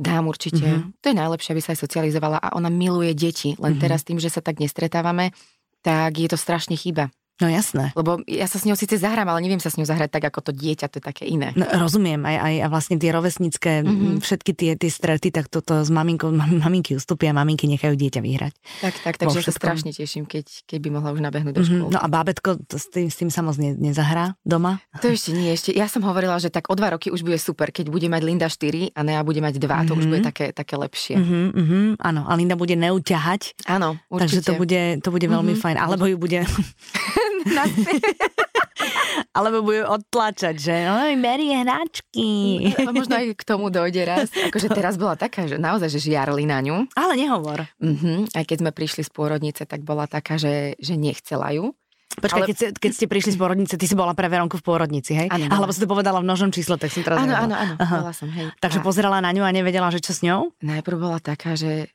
Dám 0.00 0.24
určite. 0.24 0.64
Mhm. 0.64 0.96
To 0.98 1.06
je 1.12 1.14
najlepšie, 1.14 1.52
aby 1.52 1.60
sa 1.60 1.76
aj 1.76 1.84
socializovala 1.84 2.40
a 2.40 2.56
ona 2.56 2.72
miluje 2.72 3.12
deti. 3.12 3.52
Len 3.60 3.76
Mhm. 3.76 3.80
teraz 3.80 4.00
tým, 4.02 4.16
že 4.16 4.32
sa 4.32 4.40
tak 4.40 4.56
nestretávame, 4.58 5.36
tak 5.84 6.16
je 6.16 6.28
to 6.32 6.40
strašne 6.40 6.72
chyba. 6.72 7.12
No 7.38 7.46
jasné. 7.46 7.90
Lebo 7.92 8.20
ja 8.24 8.44
sa 8.44 8.54
s 8.54 8.64
ňou 8.64 8.74
síce 8.74 8.94
zahrám, 8.94 9.26
ale 9.26 9.40
neviem 9.40 9.58
sa 9.58 9.66
s 9.66 9.74
ňou 9.74 9.82
zahrať 9.82 10.12
tak, 10.12 10.24
ako 10.24 10.40
to 10.42 10.52
dieťa, 10.52 10.86
to 10.86 10.98
je 10.98 11.04
také 11.04 11.24
iné. 11.24 11.50
No, 11.52 11.64
rozumiem, 11.66 12.20
aj, 12.20 12.36
aj 12.38 12.54
a 12.58 12.66
vlastne 12.68 12.96
tie 12.96 13.08
rovesnícke, 13.08 13.72
Mhm. 13.78 13.88
mm-hmm. 13.88 14.16
všetky 14.20 14.52
tie, 14.52 14.70
tie 14.74 14.86
strety, 14.88 15.28
tak 15.30 15.48
toto 15.48 15.74
s 15.76 15.88
maminkou, 15.88 16.28
mam- 16.28 16.60
maminky 16.62 16.92
ustúpia, 16.92 17.30
maminky 17.30 17.66
nechajú 17.66 17.94
dieťa 17.94 18.20
vyhrať. 18.20 18.52
Tak, 18.78 18.94
tak, 19.00 19.14
takže 19.16 19.38
ja 19.38 19.44
sa 19.44 19.52
strašne 19.52 19.90
teším, 19.90 20.22
keď, 20.24 20.44
keď 20.64 20.78
by 20.78 20.88
mohla 20.92 21.10
už 21.10 21.20
nabehnúť 21.20 21.52
do 21.52 21.62
školy. 21.62 21.82
Mhm. 21.84 21.92
No 21.92 21.98
a 21.98 22.06
bábetko 22.06 22.62
to 22.62 22.76
s, 22.76 22.86
tým, 22.86 23.06
s 23.06 23.16
tým 23.16 23.28
sa 23.28 23.40
moc 23.40 23.56
ne, 23.56 23.72
nezahrá 23.72 24.36
doma? 24.42 24.78
To 24.96 25.08
ešte 25.08 25.32
nie, 25.32 25.50
ešte. 25.50 25.72
Ja 25.72 25.86
som 25.86 26.02
hovorila, 26.02 26.36
že 26.36 26.48
tak 26.48 26.68
o 26.68 26.74
dva 26.74 26.92
roky 26.92 27.08
už 27.08 27.22
bude 27.22 27.36
super, 27.36 27.68
keď 27.68 27.88
bude 27.88 28.06
mať 28.06 28.22
Linda 28.22 28.46
4 28.46 28.92
a 28.92 29.00
Nea 29.02 29.22
bude 29.22 29.40
mať 29.40 29.56
2, 29.56 29.88
to 29.88 29.94
už 29.94 30.04
Mhm. 30.04 30.10
bude 30.10 30.22
také, 30.22 30.44
také 30.50 30.74
lepšie. 30.74 31.16
Uh-huh, 31.16 31.96
áno, 31.98 32.22
a 32.22 32.32
Linda 32.32 32.54
bude 32.54 32.76
neuťahať, 32.76 33.66
Áno, 33.66 33.98
takže 34.06 34.38
určite. 34.38 34.46
to 34.46 34.52
bude, 34.54 34.82
to 35.00 35.08
bude 35.08 35.26
veľmi 35.26 35.54
Mhm. 35.54 35.60
fajn. 35.60 35.76
Alebo 35.76 36.04
ju 36.04 36.16
bude. 36.16 36.46
alebo 39.36 39.64
bude 39.64 39.82
odtlačať, 39.86 40.54
že 40.58 40.74
oj, 40.86 41.12
berie 41.18 41.56
hračky. 41.62 42.28
Ale 42.76 42.92
možno 42.92 43.14
aj 43.16 43.26
k 43.36 43.44
tomu 43.44 43.68
dojde 43.68 44.02
raz. 44.04 44.28
Akože 44.30 44.68
teraz 44.72 44.98
bola 45.00 45.16
taká, 45.16 45.46
že 45.46 45.56
naozaj, 45.56 45.88
že 45.88 46.12
žiarli 46.12 46.44
na 46.44 46.60
ňu. 46.60 46.88
Ale 46.92 47.16
nehovor. 47.16 47.64
Mhm. 47.80 48.32
Aj 48.34 48.44
keď 48.44 48.56
sme 48.66 48.70
prišli 48.74 49.02
z 49.06 49.10
pôrodnice, 49.12 49.62
tak 49.64 49.82
bola 49.82 50.04
taká, 50.06 50.36
že, 50.36 50.76
že 50.78 50.94
nechcela 50.98 51.52
ju. 51.54 51.72
Počkaj, 52.12 52.44
Ale- 52.44 52.48
keď, 52.52 52.56
ste, 52.60 52.68
keď 52.76 52.92
ste 52.92 53.06
prišli 53.08 53.30
z 53.32 53.38
pôrodnice, 53.40 53.74
ty 53.80 53.88
si 53.88 53.96
bola 53.96 54.12
pre 54.12 54.28
Veronku 54.28 54.60
v 54.60 54.64
pôrodnici, 54.68 55.16
hej? 55.16 55.32
Bola. 55.32 55.48
Alebo 55.48 55.72
si 55.72 55.80
to 55.80 55.88
povedala 55.88 56.20
v 56.20 56.28
množnom 56.28 56.52
čísle, 56.52 56.76
tak 56.76 56.92
som 56.92 57.00
teraz 57.00 57.24
Áno, 57.24 57.32
áno, 57.32 57.56
áno, 57.80 58.12
som, 58.12 58.28
hej. 58.28 58.52
Takže 58.60 58.78
A 58.80 58.84
pozerala 58.84 59.24
na 59.24 59.32
ňu 59.32 59.40
a 59.40 59.48
nevedela, 59.48 59.88
že 59.88 60.04
čo 60.04 60.12
s 60.12 60.20
ňou? 60.20 60.52
najprv 60.60 60.96
bola 61.00 61.18
taká, 61.24 61.56
že 61.56 61.88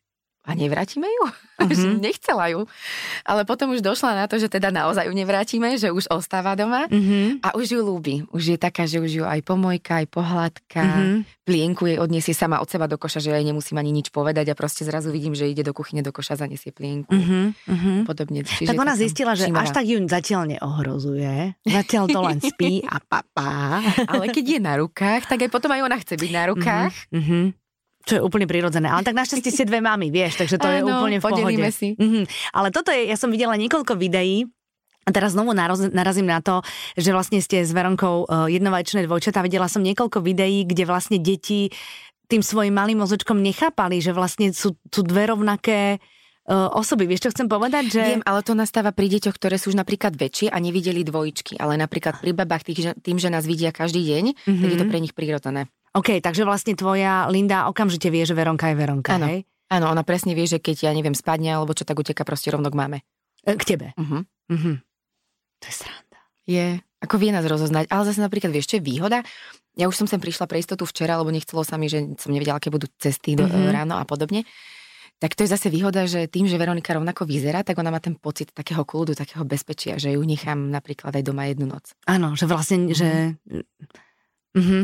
a 0.47 0.51
nevrátime 0.53 1.05
ju? 1.05 1.23
Mhm. 1.57 1.99
nechcela 1.99 2.47
ju. 2.47 2.69
Ale 3.23 3.41
potom 3.41 3.73
už 3.73 3.81
došla 3.81 4.13
na 4.15 4.25
to, 4.25 4.37
že 4.37 4.45
teda 4.47 4.69
naozaj 4.69 5.03
ju 5.03 5.11
nevrátime, 5.11 5.73
že 5.73 5.89
už 5.89 6.05
ostáva 6.07 6.53
doma. 6.53 6.85
Mhm. 6.85 7.41
A 7.41 7.53
už 7.53 7.73
ju 7.73 7.81
ľúbi. 7.81 8.29
Už 8.29 8.53
je 8.53 8.57
taká, 8.57 8.85
že 8.85 8.97
už 8.97 9.11
ju 9.11 9.25
aj 9.25 9.41
pomojka, 9.41 9.97
aj 9.97 10.07
pohľadka, 10.07 10.81
Mhm. 10.85 11.15
plienku 11.43 11.83
jej 11.85 11.97
odniesie 11.97 12.31
sama 12.31 12.57
od 12.57 12.67
seba 12.67 12.85
do 12.85 12.95
koša, 12.95 13.17
že 13.19 13.31
jej 13.31 13.41
nemusím 13.41 13.73
ani 13.75 13.89
nič 13.91 14.07
povedať 14.07 14.45
a 14.45 14.55
proste 14.55 14.83
zrazu 14.83 15.09
vidím, 15.09 15.33
že 15.33 15.45
ide 15.45 15.59
do 15.61 15.73
kuchyne 15.73 15.99
do 15.99 16.11
koša, 16.11 16.37
zanesie 16.37 16.69
plienku. 16.69 17.09
Mhm. 17.09 17.57
Mhm. 17.65 17.91
Podobne. 18.05 18.45
Čiže 18.45 18.69
Tak 18.69 18.77
ona 18.77 18.93
zistila, 18.93 19.33
že 19.33 19.49
všímavá. 19.49 19.63
až 19.63 19.73
tak 19.73 19.83
ju 19.83 19.97
zatiaľ 19.99 20.41
neohrozuje. 20.47 21.57
Zatiaľ 21.65 22.05
to 22.07 22.19
len 22.21 22.37
spí 22.39 22.85
a 22.85 23.01
papá. 23.01 23.81
Ale 24.07 24.29
keď 24.29 24.45
je 24.47 24.59
na 24.61 24.77
rukách, 24.77 25.25
tak 25.25 25.41
aj 25.41 25.49
potom 25.49 25.73
aj 25.73 25.81
ona 25.81 25.97
chce 25.97 26.13
byť 26.15 26.31
na 26.31 26.43
rukách. 26.47 26.93
Mhm. 27.09 27.65
Čo 28.07 28.13
je 28.17 28.21
úplne 28.23 28.47
prirodzené. 28.47 28.87
Ale 28.87 29.03
tak 29.03 29.19
našťastie 29.19 29.51
ste 29.51 29.67
dve 29.67 29.83
mamy, 29.83 30.07
vieš, 30.07 30.39
takže 30.39 30.55
to 30.55 30.67
je 30.71 30.79
Áno, 30.79 31.03
úplne 31.03 31.19
v 31.19 31.23
pohode. 31.27 31.43
podelíme 31.43 31.71
si. 31.75 31.91
Mhm. 31.99 32.23
Ale 32.55 32.71
toto 32.71 32.95
je, 32.95 33.03
ja 33.03 33.19
som 33.19 33.27
videla 33.27 33.59
niekoľko 33.59 33.99
videí, 33.99 34.47
A 35.07 35.15
teraz 35.15 35.39
znovu 35.39 35.55
narazím 35.55 36.27
na 36.27 36.43
to, 36.43 36.59
že 36.99 37.15
vlastne 37.15 37.39
ste 37.39 37.63
s 37.63 37.71
Veronkou 37.71 38.27
uh, 38.27 38.51
jednovajčné 38.51 39.07
dvojčatá. 39.07 39.39
Videla 39.39 39.71
som 39.71 39.79
niekoľko 39.79 40.19
videí, 40.19 40.67
kde 40.67 40.83
vlastne 40.83 41.15
deti 41.15 41.71
tým 42.27 42.43
svojim 42.43 42.75
malým 42.75 42.99
mozočkom 42.99 43.39
nechápali, 43.39 44.03
že 44.03 44.11
vlastne 44.11 44.51
sú 44.51 44.75
tu 44.91 44.99
dve 45.07 45.31
rovnaké 45.31 46.03
uh, 46.51 46.67
osoby. 46.75 47.07
Vieš, 47.07 47.27
čo 47.27 47.31
chcem 47.31 47.47
povedať? 47.47 47.87
Že... 47.87 48.01
Viem, 48.03 48.23
ale 48.27 48.43
to 48.43 48.51
nastáva 48.51 48.91
pri 48.91 49.07
deťoch, 49.07 49.35
ktoré 49.35 49.55
sú 49.55 49.71
už 49.71 49.79
napríklad 49.79 50.11
väčšie 50.11 50.51
a 50.51 50.59
nevideli 50.59 51.07
dvojičky. 51.07 51.55
Ale 51.55 51.79
napríklad 51.79 52.19
pri 52.19 52.35
babách 52.35 52.67
tých, 52.67 52.91
tým, 52.99 53.15
že 53.15 53.31
nás 53.31 53.47
vidia 53.47 53.71
každý 53.71 54.03
deň, 54.03 54.23
mm-hmm. 54.35 54.59
tak 54.59 54.69
je 54.75 54.77
to 54.79 54.85
mhm. 54.85 54.91
pre 54.91 54.99
nich 54.99 55.15
prirodzené. 55.15 55.71
OK, 55.97 56.21
takže 56.21 56.45
vlastne 56.45 56.77
tvoja 56.77 57.25
Linda 57.33 57.65
okamžite 57.65 58.13
vie, 58.13 58.21
že 58.21 58.37
Veronka 58.37 58.69
je 58.69 58.77
Veronka, 58.77 59.17
Áno. 59.17 59.25
hej? 59.33 59.49
Áno, 59.67 59.89
ona 59.89 60.05
presne 60.05 60.37
vie, 60.37 60.45
že 60.45 60.61
keď 60.61 60.87
ja 60.87 60.91
neviem 60.93 61.17
spadne 61.17 61.57
alebo 61.57 61.73
čo, 61.73 61.83
tak 61.83 61.97
uteka 61.97 62.21
proste 62.21 62.53
rovno 62.53 62.69
k 62.69 62.77
máme. 62.77 62.97
E, 63.43 63.57
k 63.57 63.63
tebe? 63.65 63.87
Uh-huh. 63.97 64.21
Uh-huh. 64.47 64.75
To 65.59 65.65
je 65.65 65.73
sranda. 65.73 66.19
Je, 66.47 66.79
ako 67.03 67.15
vie 67.19 67.33
nás 67.33 67.43
rozoznať. 67.43 67.91
Ale 67.91 68.07
zase 68.07 68.23
napríklad, 68.23 68.53
vieš, 68.53 68.71
čo 68.71 68.77
je 68.79 68.85
výhoda? 68.85 69.25
Ja 69.75 69.89
už 69.89 69.97
som 69.99 70.07
sem 70.07 70.21
prišla 70.21 70.47
pre 70.47 70.61
istotu 70.61 70.87
včera, 70.87 71.19
lebo 71.19 71.33
nechcelo 71.33 71.67
sa 71.67 71.75
mi, 71.75 71.91
že 71.91 72.15
som 72.15 72.31
nevedela, 72.31 72.61
aké 72.61 72.71
budú 72.71 72.87
cesty 72.95 73.35
do, 73.35 73.43
mm-hmm. 73.43 73.73
ráno 73.73 73.99
a 73.99 74.05
podobne. 74.07 74.47
Tak 75.17 75.33
to 75.33 75.43
je 75.43 75.49
zase 75.49 75.73
výhoda, 75.73 76.05
že 76.05 76.29
tým, 76.29 76.45
že 76.45 76.61
Veronika 76.61 76.93
rovnako 76.93 77.25
vyzerá, 77.25 77.65
tak 77.65 77.81
ona 77.81 77.89
má 77.89 77.97
ten 77.97 78.13
pocit 78.13 78.53
takého 78.53 78.85
kľudu, 78.85 79.17
takého 79.17 79.41
bezpečia, 79.43 79.97
že 79.97 80.13
ju 80.13 80.21
nechám 80.21 80.69
napríklad 80.69 81.09
aj 81.09 81.23
doma 81.25 81.49
jednu 81.49 81.65
noc. 81.65 81.97
Áno, 82.05 82.37
že 82.37 82.45
vlastne, 82.45 82.85
mm-hmm. 82.85 82.95
že... 82.95 83.09
Mm-hmm. 84.53 84.83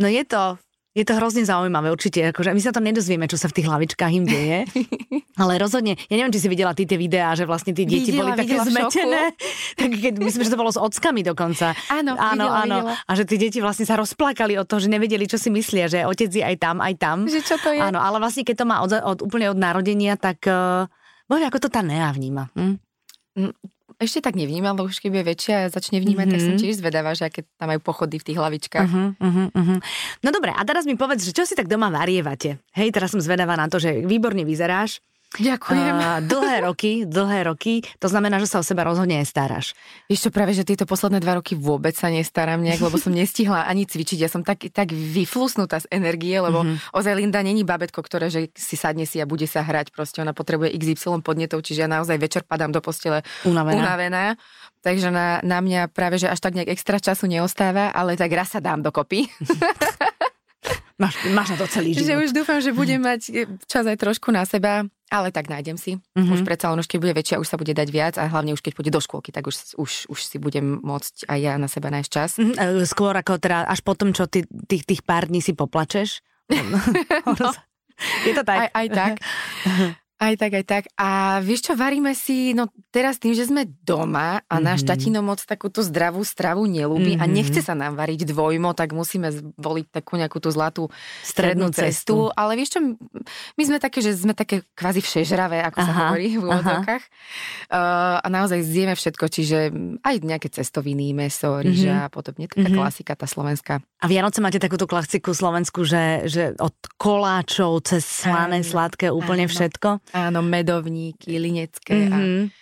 No 0.00 0.08
je 0.08 0.24
to, 0.24 0.56
je 0.90 1.06
to 1.06 1.14
hrozne 1.14 1.46
zaujímavé, 1.46 1.86
určite. 1.94 2.18
Akože 2.34 2.50
my 2.50 2.58
sa 2.58 2.74
to 2.74 2.82
nedozvieme, 2.82 3.30
čo 3.30 3.38
sa 3.38 3.46
v 3.46 3.62
tých 3.62 3.68
hlavičkách 3.70 4.10
im 4.10 4.26
deje. 4.26 4.58
ale 5.40 5.60
rozhodne, 5.62 5.94
ja 5.94 6.14
neviem, 6.18 6.34
či 6.34 6.42
si 6.42 6.48
videla 6.50 6.74
ty 6.74 6.82
tie 6.82 6.98
videá, 6.98 7.30
že 7.38 7.46
vlastne 7.46 7.70
tie 7.70 7.86
deti 7.86 8.10
videla, 8.10 8.34
boli 8.34 8.42
také 8.42 8.58
zmetené. 8.58 9.30
tak 9.78 9.90
keď, 9.92 10.18
myslím, 10.18 10.42
že 10.42 10.50
to 10.50 10.58
bolo 10.58 10.74
s 10.74 10.80
ockami 10.80 11.22
dokonca. 11.22 11.78
Áno, 11.94 12.18
áno, 12.18 12.42
videla, 12.42 12.62
áno. 12.66 12.76
Videla. 12.82 12.94
A 13.06 13.12
že 13.14 13.22
tie 13.22 13.38
deti 13.38 13.62
vlastne 13.62 13.86
sa 13.86 13.94
rozplakali 13.94 14.58
od 14.58 14.66
toho, 14.66 14.82
že 14.82 14.90
nevedeli, 14.90 15.30
čo 15.30 15.38
si 15.38 15.52
myslia, 15.54 15.86
že 15.86 16.02
otec 16.02 16.26
je 16.26 16.42
aj 16.42 16.56
tam, 16.58 16.82
aj 16.82 16.94
tam. 16.98 17.30
Že 17.30 17.40
čo 17.46 17.56
to 17.62 17.70
je? 17.70 17.78
Áno, 17.78 18.02
ale 18.02 18.18
vlastne 18.18 18.42
keď 18.42 18.56
to 18.58 18.64
má 18.66 18.82
od, 18.82 18.90
od, 18.90 19.18
úplne 19.22 19.46
od 19.46 19.58
narodenia, 19.62 20.18
tak 20.18 20.42
uh, 20.50 20.90
Bože, 21.30 21.46
ako 21.46 21.58
to 21.62 21.68
tá 21.70 21.86
Nea 21.86 22.10
vníma. 22.10 22.50
Hm? 22.58 22.74
Ešte 24.00 24.24
tak 24.24 24.32
nevnímam, 24.32 24.72
lebo 24.72 24.88
už 24.88 24.96
keď 25.04 25.12
je 25.12 25.24
väčšia 25.28 25.54
a 25.60 25.68
začne 25.68 26.00
vnímať, 26.00 26.24
mm-hmm. 26.24 26.40
tak 26.40 26.40
som 26.40 26.54
mhm. 26.56 26.60
tiež 26.64 26.74
zvedavá, 26.80 27.12
že 27.12 27.28
aké 27.28 27.44
tam 27.60 27.68
majú 27.68 27.84
pochody 27.84 28.16
v 28.16 28.24
tých 28.32 28.38
hlavičkách. 28.40 28.88
Uh-huh, 28.88 29.12
uh-huh, 29.12 29.48
uh-huh. 29.52 29.78
No 30.24 30.28
dobre, 30.32 30.56
a 30.56 30.62
teraz 30.64 30.88
mi 30.88 30.96
povedz, 30.96 31.20
že 31.20 31.36
čo 31.36 31.44
si 31.44 31.52
tak 31.52 31.68
doma 31.68 31.92
varievate? 31.92 32.64
Hej, 32.72 32.96
teraz 32.96 33.12
som 33.12 33.20
zvedavá 33.20 33.60
na 33.60 33.68
to, 33.68 33.76
že 33.76 34.00
výborne 34.00 34.40
vyzeráš. 34.48 35.04
Ďakujem. 35.30 35.94
A, 35.94 36.18
dlhé 36.18 36.66
roky, 36.66 37.06
dlhé 37.06 37.46
roky, 37.46 37.86
to 38.02 38.10
znamená, 38.10 38.42
že 38.42 38.50
sa 38.50 38.58
o 38.58 38.66
seba 38.66 38.82
rozhodne 38.82 39.22
staráš. 39.22 39.78
Vieš 40.10 40.26
čo, 40.26 40.30
práve, 40.34 40.58
že 40.58 40.66
tieto 40.66 40.90
posledné 40.90 41.22
dva 41.22 41.38
roky 41.38 41.54
vôbec 41.54 41.94
sa 41.94 42.10
nestaram 42.10 42.58
nejak, 42.58 42.82
lebo 42.82 42.98
som 42.98 43.14
nestihla 43.14 43.62
ani 43.62 43.86
cvičiť. 43.86 44.18
Ja 44.18 44.26
som 44.26 44.42
tak, 44.42 44.66
tak 44.74 44.90
vyflusnutá 44.90 45.78
z 45.78 45.86
energie, 45.94 46.34
lebo 46.42 46.66
mm-hmm. 46.66 46.90
ozaj 46.98 47.14
Linda 47.14 47.46
není 47.46 47.62
babetko, 47.62 48.02
ktoré 48.02 48.26
že 48.26 48.50
si 48.58 48.74
sadne 48.74 49.06
si 49.06 49.22
a 49.22 49.26
bude 49.30 49.46
sa 49.46 49.62
hrať. 49.62 49.94
Proste 49.94 50.18
ona 50.18 50.34
potrebuje 50.34 50.74
XY 50.74 51.22
podnetov, 51.22 51.62
čiže 51.62 51.86
ja 51.86 51.88
naozaj 51.88 52.18
večer 52.18 52.42
padám 52.42 52.74
do 52.74 52.82
postele 52.82 53.22
unavená. 53.46 53.78
unavená. 53.78 54.24
Takže 54.82 55.14
na, 55.14 55.38
na 55.46 55.62
mňa 55.62 55.94
práve, 55.94 56.18
že 56.18 56.26
až 56.26 56.42
tak 56.42 56.58
nejak 56.58 56.74
extra 56.74 56.98
času 56.98 57.30
neostáva, 57.30 57.94
ale 57.94 58.18
tak 58.18 58.34
raz 58.34 58.50
sa 58.50 58.58
dám 58.58 58.82
dokopy. 58.82 59.30
Máš, 61.00 61.16
máš 61.32 61.56
na 61.56 61.64
to 61.64 61.66
celý 61.72 61.96
život. 61.96 62.04
Že 62.04 62.14
už 62.28 62.30
dúfam, 62.36 62.60
že 62.60 62.76
budem 62.76 63.00
mať 63.00 63.48
čas 63.64 63.88
aj 63.88 63.96
trošku 63.96 64.28
na 64.28 64.44
seba, 64.44 64.84
ale 65.10 65.34
tak 65.34 65.50
nájdem 65.50 65.76
si. 65.76 65.98
Mm-hmm. 66.14 66.34
Už 66.38 66.40
predsa 66.46 66.70
už 66.70 66.86
keď 66.86 66.98
bude 67.02 67.14
väčšia, 67.18 67.42
už 67.42 67.50
sa 67.50 67.58
bude 67.58 67.74
dať 67.74 67.88
viac 67.90 68.14
a 68.16 68.30
hlavne 68.30 68.54
už 68.54 68.62
keď 68.62 68.72
pôjde 68.78 68.94
do 68.94 69.02
škôlky, 69.02 69.34
tak 69.34 69.50
už, 69.50 69.74
už, 69.76 70.06
už 70.06 70.18
si 70.22 70.38
budem 70.38 70.78
môcť 70.80 71.26
aj 71.26 71.38
ja 71.42 71.52
na 71.58 71.66
seba 71.66 71.90
nájsť 71.90 72.10
čas. 72.10 72.38
Mm-hmm. 72.38 72.86
Skôr 72.86 73.12
ako 73.18 73.42
teda 73.42 73.66
až 73.66 73.82
potom, 73.82 74.14
čo 74.14 74.30
ty, 74.30 74.46
tých, 74.46 74.86
tých 74.86 75.02
pár 75.02 75.26
dní 75.26 75.42
si 75.42 75.52
poplačeš? 75.52 76.22
no. 77.26 77.50
Je 78.26 78.32
to 78.32 78.42
tak? 78.44 78.68
Aj, 78.68 78.68
aj 78.72 78.86
tak. 78.90 79.12
Aj 80.20 80.36
tak, 80.36 80.52
aj 80.52 80.64
tak. 80.68 80.84
A 81.00 81.40
vieš 81.40 81.64
čo, 81.64 81.72
varíme 81.72 82.12
si, 82.12 82.52
no 82.52 82.68
teraz 82.92 83.16
tým, 83.16 83.32
že 83.32 83.48
sme 83.48 83.64
doma 83.64 84.44
a 84.44 84.60
mm-hmm. 84.60 84.60
náš 84.60 84.84
tatino 84.84 85.24
moc 85.24 85.40
takúto 85.40 85.80
zdravú 85.80 86.20
stravu 86.28 86.68
nelúbi 86.68 87.16
mm-hmm. 87.16 87.24
a 87.24 87.26
mhm. 87.26 87.32
nechce 87.32 87.60
sa 87.64 87.72
nám 87.72 87.96
variť 87.96 88.28
dvojmo, 88.28 88.76
tak 88.76 88.92
musíme 88.92 89.32
zvoliť 89.32 89.86
takú 89.88 90.20
nejakú 90.20 90.36
tú 90.36 90.52
zlatú 90.52 90.92
strednú, 91.24 91.24
strednú 91.24 91.66
cestu. 91.72 91.88
cestu. 91.88 92.16
Ale 92.36 92.52
vieš 92.60 92.76
čo, 92.76 92.80
my 93.56 93.62
sme 93.64 93.78
také, 93.80 94.04
že 94.04 94.12
sme 94.12 94.36
také 94.36 94.60
kvázi 94.76 95.00
všežravé, 95.00 95.64
ako 95.64 95.78
aha, 95.80 95.86
sa 95.88 95.92
hovorí 96.04 96.36
v 96.36 96.44
úvodzovkách. 96.44 97.02
Uh, 97.72 98.20
a 98.20 98.26
naozaj 98.28 98.60
zjeme 98.60 98.92
všetko, 98.92 99.24
čiže 99.24 99.58
aj 100.04 100.14
nejaké 100.20 100.52
cestoviny, 100.52 101.16
meso, 101.16 101.64
ryža 101.64 101.96
mm-hmm. 101.96 102.08
a 102.08 102.12
podobne. 102.12 102.44
Taká 102.44 102.60
mm-hmm. 102.60 102.76
klasika, 102.76 103.16
tá 103.16 103.24
slovenská. 103.24 103.80
A 103.80 104.04
Vianoce 104.04 104.44
máte 104.44 104.60
takúto 104.60 104.84
klasiku 104.84 105.32
slovensku, 105.32 105.88
že, 105.88 106.28
že 106.28 106.52
od 106.60 106.76
koláčov 107.00 107.80
cez 107.88 108.04
slané, 108.04 108.60
sladké, 108.60 109.08
úplne 109.08 109.48
áno. 109.48 109.52
všetko? 109.56 109.88
Áno, 110.10 110.42
medovníky, 110.42 111.38
linecké, 111.38 112.10
mm-hmm, 112.10 112.14
a 112.14 112.18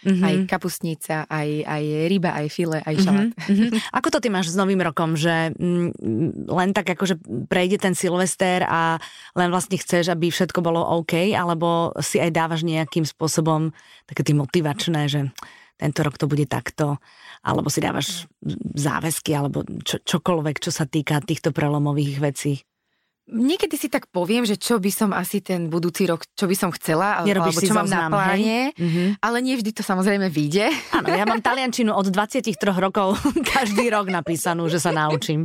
mm-hmm. 0.09 0.25
aj 0.25 0.35
kapusnica, 0.49 1.17
aj, 1.29 1.49
aj 1.65 1.85
ryba, 2.09 2.31
aj 2.37 2.47
file, 2.53 2.79
aj 2.85 2.95
šalát. 3.01 3.31
Mm-hmm, 3.35 3.71
Ako 3.97 4.09
to 4.13 4.19
ty 4.21 4.29
máš 4.29 4.53
s 4.53 4.59
Novým 4.61 4.81
rokom, 4.81 5.17
že 5.17 5.53
mm, 5.57 6.49
len 6.49 6.71
tak 6.77 6.93
akože 6.93 7.21
prejde 7.49 7.81
ten 7.81 7.97
Silvester 7.97 8.65
a 8.65 9.01
len 9.37 9.49
vlastne 9.49 9.81
chceš, 9.81 10.13
aby 10.13 10.29
všetko 10.29 10.61
bolo 10.61 10.81
OK, 11.01 11.33
alebo 11.33 11.93
si 12.05 12.21
aj 12.21 12.31
dávaš 12.33 12.63
nejakým 12.65 13.09
spôsobom 13.09 13.73
také 14.05 14.25
tie 14.25 14.37
motivačné, 14.37 15.09
že 15.09 15.21
tento 15.79 16.03
rok 16.03 16.19
to 16.19 16.27
bude 16.27 16.45
takto, 16.51 16.99
alebo 17.47 17.71
si 17.71 17.79
dávaš 17.79 18.27
záväzky, 18.75 19.31
alebo 19.33 19.63
čo, 19.87 20.03
čokoľvek, 20.03 20.57
čo 20.59 20.75
sa 20.75 20.85
týka 20.91 21.23
týchto 21.23 21.55
prelomových 21.55 22.19
vecí. 22.19 22.67
Niekedy 23.29 23.77
si 23.77 23.89
tak 23.93 24.09
poviem, 24.09 24.49
že 24.49 24.57
čo 24.57 24.81
by 24.81 24.89
som 24.89 25.11
asi 25.13 25.45
ten 25.45 25.69
budúci 25.69 26.09
rok, 26.09 26.25
čo 26.33 26.49
by 26.49 26.57
som 26.57 26.73
chcela, 26.73 27.21
Nerobíš 27.29 27.61
alebo 27.61 27.61
čo 27.61 27.75
mám 27.77 27.85
zoznam, 27.85 28.09
na 28.09 28.17
pláne, 28.17 28.59
mm-hmm. 28.73 29.09
ale 29.21 29.37
nie 29.45 29.55
vždy 29.61 29.71
to 29.77 29.83
samozrejme 29.85 30.33
vyjde. 30.33 30.73
Áno, 30.97 31.13
ja 31.13 31.29
mám 31.29 31.45
taliančinu 31.49 31.93
od 31.93 32.09
23 32.09 32.57
rokov 32.81 33.21
každý 33.55 33.93
rok 33.93 34.09
napísanú, 34.09 34.73
že 34.73 34.81
sa 34.81 34.97
naučím. 34.97 35.45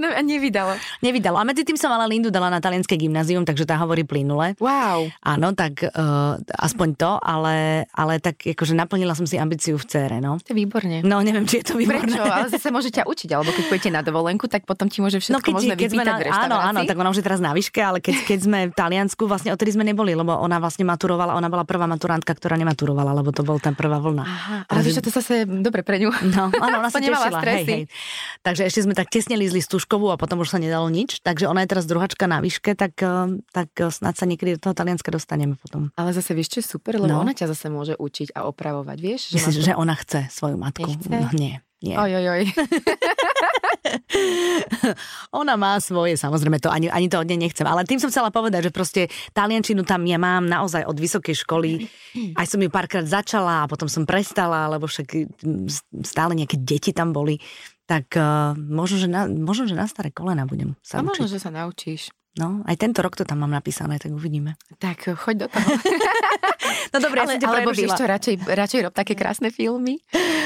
No 0.00 0.08
a 0.08 0.20
nevydalo. 0.24 0.72
Nevydalo. 1.04 1.36
A 1.36 1.44
medzi 1.44 1.68
tým 1.68 1.76
som 1.76 1.92
ale 1.92 2.08
Lindu 2.08 2.32
dala 2.32 2.48
na 2.48 2.64
talianské 2.64 2.96
gymnázium, 2.96 3.44
takže 3.44 3.68
tá 3.68 3.76
hovorí 3.76 4.08
plynule. 4.08 4.56
Wow. 4.56 5.12
Áno, 5.20 5.52
tak 5.52 5.84
uh, 5.84 6.40
aspoň 6.56 6.88
to, 6.96 7.12
ale, 7.20 7.84
ale 7.92 8.24
tak 8.24 8.40
akože 8.40 8.72
naplnila 8.72 9.12
som 9.12 9.28
si 9.28 9.36
ambíciu 9.36 9.76
v 9.76 9.84
cére, 9.84 10.16
no. 10.18 10.40
To 10.40 10.50
je 10.52 10.56
výborne. 10.56 11.04
No, 11.04 11.20
neviem, 11.20 11.44
či 11.44 11.60
je 11.60 11.64
to 11.70 11.74
výborné. 11.76 12.08
Prečo? 12.08 12.24
Ale 12.24 12.48
zase 12.48 12.72
môže 12.72 12.88
ťa 12.88 13.04
učiť, 13.04 13.28
alebo 13.36 13.52
keď 13.52 13.64
pôjdete 13.68 13.90
na 13.92 14.00
dovolenku, 14.00 14.48
tak 14.48 14.64
potom 14.64 14.88
ti 14.88 15.04
môže 15.04 15.20
všetko 15.20 15.36
no, 15.36 15.44
keď, 15.44 15.54
možno 15.54 15.74
keď 15.76 15.88
sme 15.92 16.04
na, 16.08 16.14
áno, 16.16 16.56
áno, 16.70 16.86
tak 16.86 16.96
ona 16.96 17.10
už 17.10 17.20
je 17.20 17.26
teraz 17.26 17.42
na 17.42 17.50
výške, 17.50 17.82
ale 17.82 17.98
keď, 17.98 18.16
keď 18.24 18.38
sme 18.40 18.58
v 18.70 18.74
Taliansku, 18.74 19.26
vlastne 19.26 19.50
odtedy 19.50 19.74
sme 19.74 19.82
neboli, 19.82 20.14
lebo 20.14 20.32
ona 20.32 20.62
vlastne 20.62 20.86
maturovala, 20.86 21.34
ona 21.34 21.50
bola 21.50 21.66
prvá 21.66 21.90
maturantka, 21.90 22.30
ktorá 22.32 22.54
nematurovala, 22.56 23.12
lebo 23.18 23.34
to 23.34 23.42
bol 23.42 23.58
ten 23.58 23.74
prvá 23.74 23.98
vlna. 23.98 24.24
Aha, 24.24 24.58
ale 24.70 24.80
vieš, 24.86 25.02
to 25.02 25.10
zase 25.10 25.44
dobre 25.44 25.82
pre 25.82 25.98
ňu. 25.98 26.14
No, 26.30 26.48
áno, 26.54 26.76
ona 26.78 26.90
sa 26.94 27.02
tešila. 27.02 27.42
Hej, 27.42 27.64
hej. 27.66 27.82
Takže 28.46 28.62
ešte 28.70 28.86
sme 28.86 28.94
tak 28.94 29.10
tesne 29.10 29.34
lízli 29.34 29.58
Stužkovú 29.58 30.14
a 30.14 30.16
potom 30.16 30.40
už 30.40 30.54
sa 30.54 30.58
nedalo 30.62 30.86
nič, 30.86 31.20
takže 31.20 31.50
ona 31.50 31.66
je 31.66 31.68
teraz 31.74 31.84
druhačka 31.90 32.30
na 32.30 32.38
výške, 32.38 32.78
tak, 32.78 32.94
eh, 33.02 33.42
tak 33.50 33.68
eh, 33.76 33.90
snad 33.90 34.14
sa 34.14 34.24
niekedy 34.24 34.56
do 34.56 34.70
toho 34.70 34.74
Talianska 34.78 35.10
dostaneme 35.10 35.58
potom. 35.58 35.90
Ale 35.98 36.14
zase 36.14 36.32
vieš, 36.32 36.54
čo 36.54 36.58
je 36.62 36.66
super, 36.78 36.96
lebo 36.96 37.10
no. 37.10 37.26
ona 37.26 37.34
ťa 37.34 37.50
zase 37.50 37.66
môže 37.68 37.98
učiť 37.98 38.32
a 38.38 38.46
opravovať, 38.46 38.98
vieš? 39.02 39.20
Že 39.34 39.36
Myslíš, 39.36 39.56
to... 39.58 39.66
že 39.66 39.72
ona 39.74 39.94
chce 39.98 40.20
svoju 40.30 40.56
matku? 40.56 40.86
Nechce? 40.86 41.10
No, 41.10 41.28
nie. 41.34 41.58
Nie. 41.80 41.96
Oj, 41.96 42.12
oj, 42.12 42.26
oj. 42.28 42.42
Ona 45.40 45.54
má 45.54 45.78
svoje, 45.82 46.14
samozrejme, 46.16 46.62
to 46.62 46.70
ani, 46.70 46.90
ani 46.90 47.10
to 47.10 47.20
od 47.20 47.28
nej 47.28 47.38
nechcem. 47.38 47.66
Ale 47.66 47.86
tým 47.86 47.98
som 47.98 48.10
chcela 48.10 48.30
povedať, 48.32 48.70
že 48.70 48.72
proste 48.74 49.02
taliančinu 49.34 49.82
tam 49.82 50.06
ja 50.06 50.18
mám 50.18 50.46
naozaj 50.46 50.86
od 50.86 50.96
vysokej 50.96 51.36
školy. 51.46 51.86
Aj 52.34 52.46
som 52.46 52.60
ju 52.60 52.70
párkrát 52.70 53.06
začala 53.06 53.64
a 53.64 53.68
potom 53.70 53.86
som 53.86 54.06
prestala, 54.06 54.70
lebo 54.70 54.86
však 54.86 55.06
stále 56.06 56.32
nejaké 56.34 56.58
deti 56.60 56.90
tam 56.94 57.14
boli. 57.14 57.38
Tak 57.90 58.14
uh, 58.14 58.54
možno, 58.54 59.02
že 59.02 59.08
na, 59.10 59.26
možno, 59.26 59.66
že 59.66 59.74
na 59.74 59.90
staré 59.90 60.14
kolena 60.14 60.46
budem 60.46 60.78
sa 60.78 61.02
A 61.02 61.06
možno, 61.06 61.26
že 61.26 61.42
sa 61.42 61.50
naučíš. 61.50 62.14
No, 62.38 62.62
aj 62.62 62.78
tento 62.78 63.02
rok 63.02 63.18
to 63.18 63.26
tam 63.26 63.42
mám 63.42 63.50
napísané, 63.50 63.98
tak 63.98 64.14
uvidíme. 64.14 64.54
Tak 64.78 65.18
choď 65.18 65.34
do 65.34 65.46
toho. 65.50 65.66
no 66.94 66.96
dobre, 67.02 67.26
Ale, 67.26 67.42
ja 67.42 67.50
alebo 67.50 67.74
vieš 67.74 67.98
čo, 67.98 68.06
radšej, 68.06 68.46
radšej 68.46 68.80
rob 68.86 68.94
také 68.94 69.18
krásne 69.18 69.50
filmy. 69.50 69.98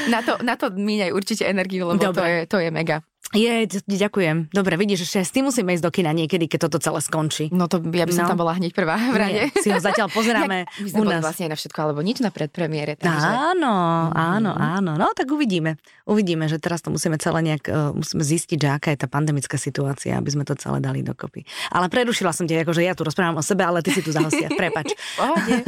Na 0.09 0.25
to, 0.25 0.41
na 0.41 0.57
to 0.57 0.73
míňaj 0.73 1.13
určite 1.13 1.45
energiu, 1.45 1.85
lebo 1.85 2.09
to 2.09 2.25
je, 2.25 2.49
to 2.49 2.57
je 2.57 2.73
mega. 2.73 3.05
Je, 3.33 3.67
ďakujem. 3.89 4.53
Dobre, 4.53 4.77
vidíš, 4.77 5.09
že 5.09 5.25
s 5.25 5.33
tým 5.33 5.49
musíme 5.49 5.73
ísť 5.73 5.83
do 5.83 5.91
kina 5.91 6.13
niekedy, 6.13 6.47
keď 6.47 6.69
toto 6.69 6.79
celé 6.79 7.01
skončí. 7.01 7.49
No 7.51 7.67
to 7.67 7.81
ja 7.81 8.05
by 8.05 8.13
som 8.13 8.29
no. 8.29 8.31
tam 8.31 8.39
bola 8.39 8.55
hneď 8.55 8.77
prvá 8.77 8.95
v 8.95 9.17
rade. 9.17 9.43
Nie, 9.49 9.59
si 9.59 9.75
ho 9.75 9.81
zatiaľ 9.81 10.13
pozeráme 10.13 10.69
My 10.85 10.89
sme 10.93 10.99
u 11.01 11.05
nás. 11.09 11.25
vlastne 11.25 11.51
na 11.51 11.57
všetko, 11.57 11.79
alebo 11.81 12.05
nič 12.05 12.21
na 12.21 12.31
predpremiére. 12.31 12.95
Takže... 12.95 13.27
Áno, 13.27 13.75
áno, 14.13 14.53
áno. 14.55 14.93
No 14.95 15.11
tak 15.17 15.33
uvidíme. 15.33 15.81
Uvidíme, 16.05 16.47
že 16.47 16.61
teraz 16.61 16.85
to 16.85 16.93
musíme 16.93 17.19
celé 17.19 17.41
nejak, 17.43 17.65
uh, 17.73 17.91
musíme 17.97 18.23
zistiť, 18.23 18.59
že 18.61 18.69
aká 18.71 18.89
je 18.93 19.03
tá 19.03 19.09
pandemická 19.09 19.57
situácia, 19.57 20.15
aby 20.15 20.31
sme 20.31 20.45
to 20.45 20.55
celé 20.55 20.79
dali 20.79 21.01
dokopy. 21.01 21.43
Ale 21.73 21.89
prerušila 21.89 22.31
som 22.31 22.45
ťa, 22.45 22.63
akože 22.63 22.87
ja 22.87 22.93
tu 22.95 23.03
rozprávam 23.03 23.41
o 23.41 23.45
sebe, 23.45 23.65
ale 23.65 23.81
ty 23.81 23.91
si 23.91 24.05
tu 24.05 24.13
za 24.13 24.21
hostia. 24.21 24.47
Prepač. 24.61 24.95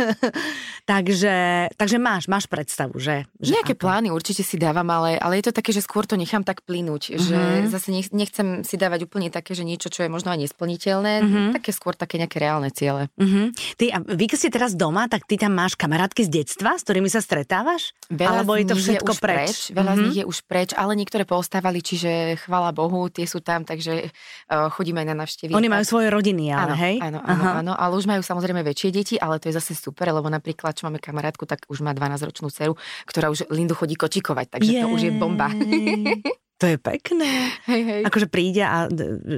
takže, 0.92 1.35
takže 1.75 1.97
máš, 1.99 2.29
máš 2.29 2.47
predstavu, 2.47 3.01
že... 3.01 3.27
že 3.40 3.59
Nejaké 3.59 3.75
ako? 3.75 3.83
plány 3.88 4.09
určite 4.12 4.45
si 4.45 4.55
dávam, 4.55 4.87
ale, 4.92 5.19
ale 5.19 5.40
je 5.40 5.51
to 5.51 5.57
také, 5.57 5.75
že 5.75 5.83
skôr 5.83 6.07
to 6.07 6.14
nechám 6.14 6.45
tak 6.47 6.62
plynúť, 6.62 7.16
mm-hmm. 7.16 7.27
že 7.27 7.56
mm-hmm. 7.64 7.73
zase 7.73 7.88
nech, 7.95 8.09
nechcem 8.12 8.47
si 8.66 8.77
dávať 8.77 9.09
úplne 9.09 9.33
také, 9.33 9.57
že 9.57 9.64
niečo, 9.64 9.88
čo 9.88 10.05
je 10.05 10.11
možno 10.12 10.35
aj 10.35 10.45
nesplniteľné, 10.45 11.12
mm-hmm. 11.23 11.49
také 11.57 11.71
skôr 11.73 11.97
také 11.97 12.21
nejaké 12.21 12.42
reálne 12.42 12.69
ciele. 12.69 13.09
Mm-hmm. 13.16 13.47
Ty, 13.81 13.85
a 13.95 13.99
vy, 14.05 14.25
keď 14.29 14.38
si 14.38 14.49
teraz 14.53 14.73
doma, 14.77 15.09
tak 15.09 15.25
ty 15.25 15.40
tam 15.40 15.57
máš 15.57 15.79
kamarátky 15.79 16.27
z 16.27 16.31
detstva, 16.42 16.77
s 16.77 16.85
ktorými 16.85 17.09
sa 17.09 17.25
stretávaš? 17.25 17.97
Veľa 18.12 18.42
Alebo 18.42 18.53
je 18.59 18.64
to 18.69 18.77
všetko 18.77 19.12
je 19.12 19.21
preč? 19.23 19.37
preč? 19.37 19.57
Veľa 19.73 19.83
mm-hmm. 19.83 19.97
z 19.97 20.07
nich 20.07 20.16
je 20.21 20.25
už 20.27 20.38
preč, 20.45 20.71
ale 20.77 20.92
niektoré 20.99 21.25
poostávali, 21.25 21.81
čiže 21.81 22.38
chvála 22.42 22.71
Bohu, 22.75 23.09
tie 23.09 23.25
sú 23.25 23.40
tam, 23.40 23.62
takže 23.64 24.11
uh, 24.11 24.69
chodíme 24.71 25.03
aj 25.03 25.09
na 25.09 25.16
navštevy. 25.25 25.53
Oni 25.55 25.71
majú 25.71 25.85
svoje 25.87 26.09
rodiny, 26.11 26.53
ale 26.53 26.73
áno, 26.73 26.75
hej? 26.77 26.97
Áno, 27.03 27.19
áno, 27.23 27.45
áno, 27.62 27.73
ale 27.75 27.92
už 27.97 28.07
majú 28.07 28.23
samozrejme 28.23 28.62
väčšie 28.62 28.90
deti, 28.90 29.14
ale 29.16 29.38
to 29.38 29.51
je 29.51 29.59
zase 29.59 29.77
super, 29.79 30.09
lebo 30.11 30.27
napríklad, 30.27 30.75
čo 30.75 30.87
máme 30.88 30.99
kamarátku, 30.99 31.47
tak 31.47 31.64
už 31.71 31.83
má 31.83 31.95
12-ročnú 31.95 32.49
dceru, 32.51 32.75
ktorá 33.07 33.31
už 33.31 33.49
Lindu 33.51 33.75
chodí 33.75 33.95
kočikovať, 33.95 34.59
takže 34.59 34.71
Jej. 34.71 34.83
to 34.83 34.87
už 34.90 35.03
je 35.07 35.12
bomba. 35.14 35.49
To 36.57 36.64
je 36.64 36.81
pekné. 36.81 37.53
Hej, 37.69 37.83
hej. 37.85 38.03
Akože 38.09 38.33
príde 38.33 38.64
a 38.64 38.88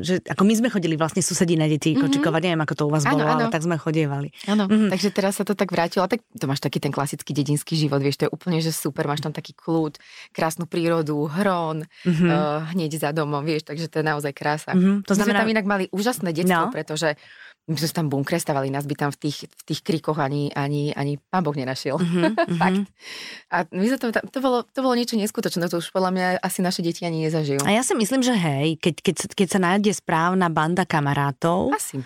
že, 0.07 0.23
ako 0.23 0.43
my 0.47 0.55
sme 0.55 0.69
chodili 0.71 0.95
vlastne 0.95 1.19
susedí 1.19 1.59
na 1.59 1.67
deti 1.67 1.91
mm-hmm. 1.91 2.07
kočikovať, 2.07 2.41
neviem 2.47 2.63
ako 2.63 2.75
to 2.79 2.83
u 2.87 2.91
vás 2.95 3.03
ano, 3.03 3.19
bolo, 3.19 3.27
ano. 3.27 3.35
ale 3.43 3.51
tak 3.51 3.67
sme 3.67 3.75
chodievali. 3.75 4.31
Áno, 4.47 4.71
mm-hmm. 4.71 4.87
takže 4.95 5.09
teraz 5.11 5.35
sa 5.35 5.43
to 5.43 5.59
tak 5.59 5.75
vrátilo. 5.75 6.07
Tak 6.07 6.23
to 6.23 6.47
máš 6.47 6.63
taký 6.63 6.79
ten 6.79 6.95
klasický 6.95 7.35
dedinský 7.35 7.75
život, 7.75 7.99
vieš, 7.99 8.23
to 8.23 8.25
je 8.27 8.33
úplne 8.33 8.63
že 8.63 8.71
super, 8.71 9.11
máš 9.11 9.27
tam 9.27 9.35
taký 9.35 9.51
kľud, 9.51 9.99
krásnu 10.31 10.71
prírodu, 10.71 11.27
hron, 11.27 11.91
mm-hmm. 12.07 12.29
uh, 12.31 12.71
hneď 12.71 13.03
za 13.03 13.11
domom, 13.11 13.43
vieš, 13.43 13.67
takže 13.67 13.91
to 13.91 13.99
je 13.99 14.05
naozaj 14.07 14.31
krása. 14.31 14.79
Mm-hmm. 14.79 15.03
To 15.03 15.13
znamená... 15.19 15.43
My 15.43 15.43
sme 15.43 15.43
tam 15.43 15.55
inak 15.59 15.67
mali 15.67 15.85
úžasné 15.91 16.31
detstvo, 16.31 16.71
no. 16.71 16.75
pretože 16.75 17.19
my 17.69 17.77
sme 17.77 17.89
tam 17.93 18.09
bunkre 18.09 18.41
stavali, 18.41 18.73
nás 18.73 18.89
by 18.89 18.97
tam 18.97 19.11
v 19.13 19.29
tých, 19.29 19.45
v 19.45 19.63
tých 19.69 19.81
krikoch 19.85 20.17
ani, 20.17 20.49
ani, 20.57 20.97
ani 20.97 21.21
pán 21.21 21.45
Boh 21.45 21.53
nenašiel. 21.53 22.01
Mm-hmm, 22.01 22.33
Fakt. 22.61 22.89
A 23.53 23.69
my 23.69 23.87
sme 23.93 23.99
to, 24.01 24.09
to, 24.09 24.39
bolo, 24.41 24.65
to 24.65 24.81
bolo 24.81 24.97
niečo 24.97 25.21
neskutočné, 25.21 25.69
to 25.69 25.85
už 25.85 25.93
podľa 25.93 26.11
mňa 26.17 26.27
asi 26.41 26.65
naše 26.65 26.81
deti 26.81 27.05
ani 27.05 27.29
nezažijú. 27.29 27.61
A 27.69 27.77
ja 27.77 27.85
si 27.85 27.93
myslím, 27.93 28.25
že 28.25 28.33
hej, 28.33 28.81
keď, 28.81 28.95
keď, 29.05 29.17
keď 29.37 29.49
sa 29.53 29.61
nájde 29.61 29.93
správna 29.93 30.49
banda 30.49 30.89
kamarátov 30.89 31.77
asi. 31.77 32.01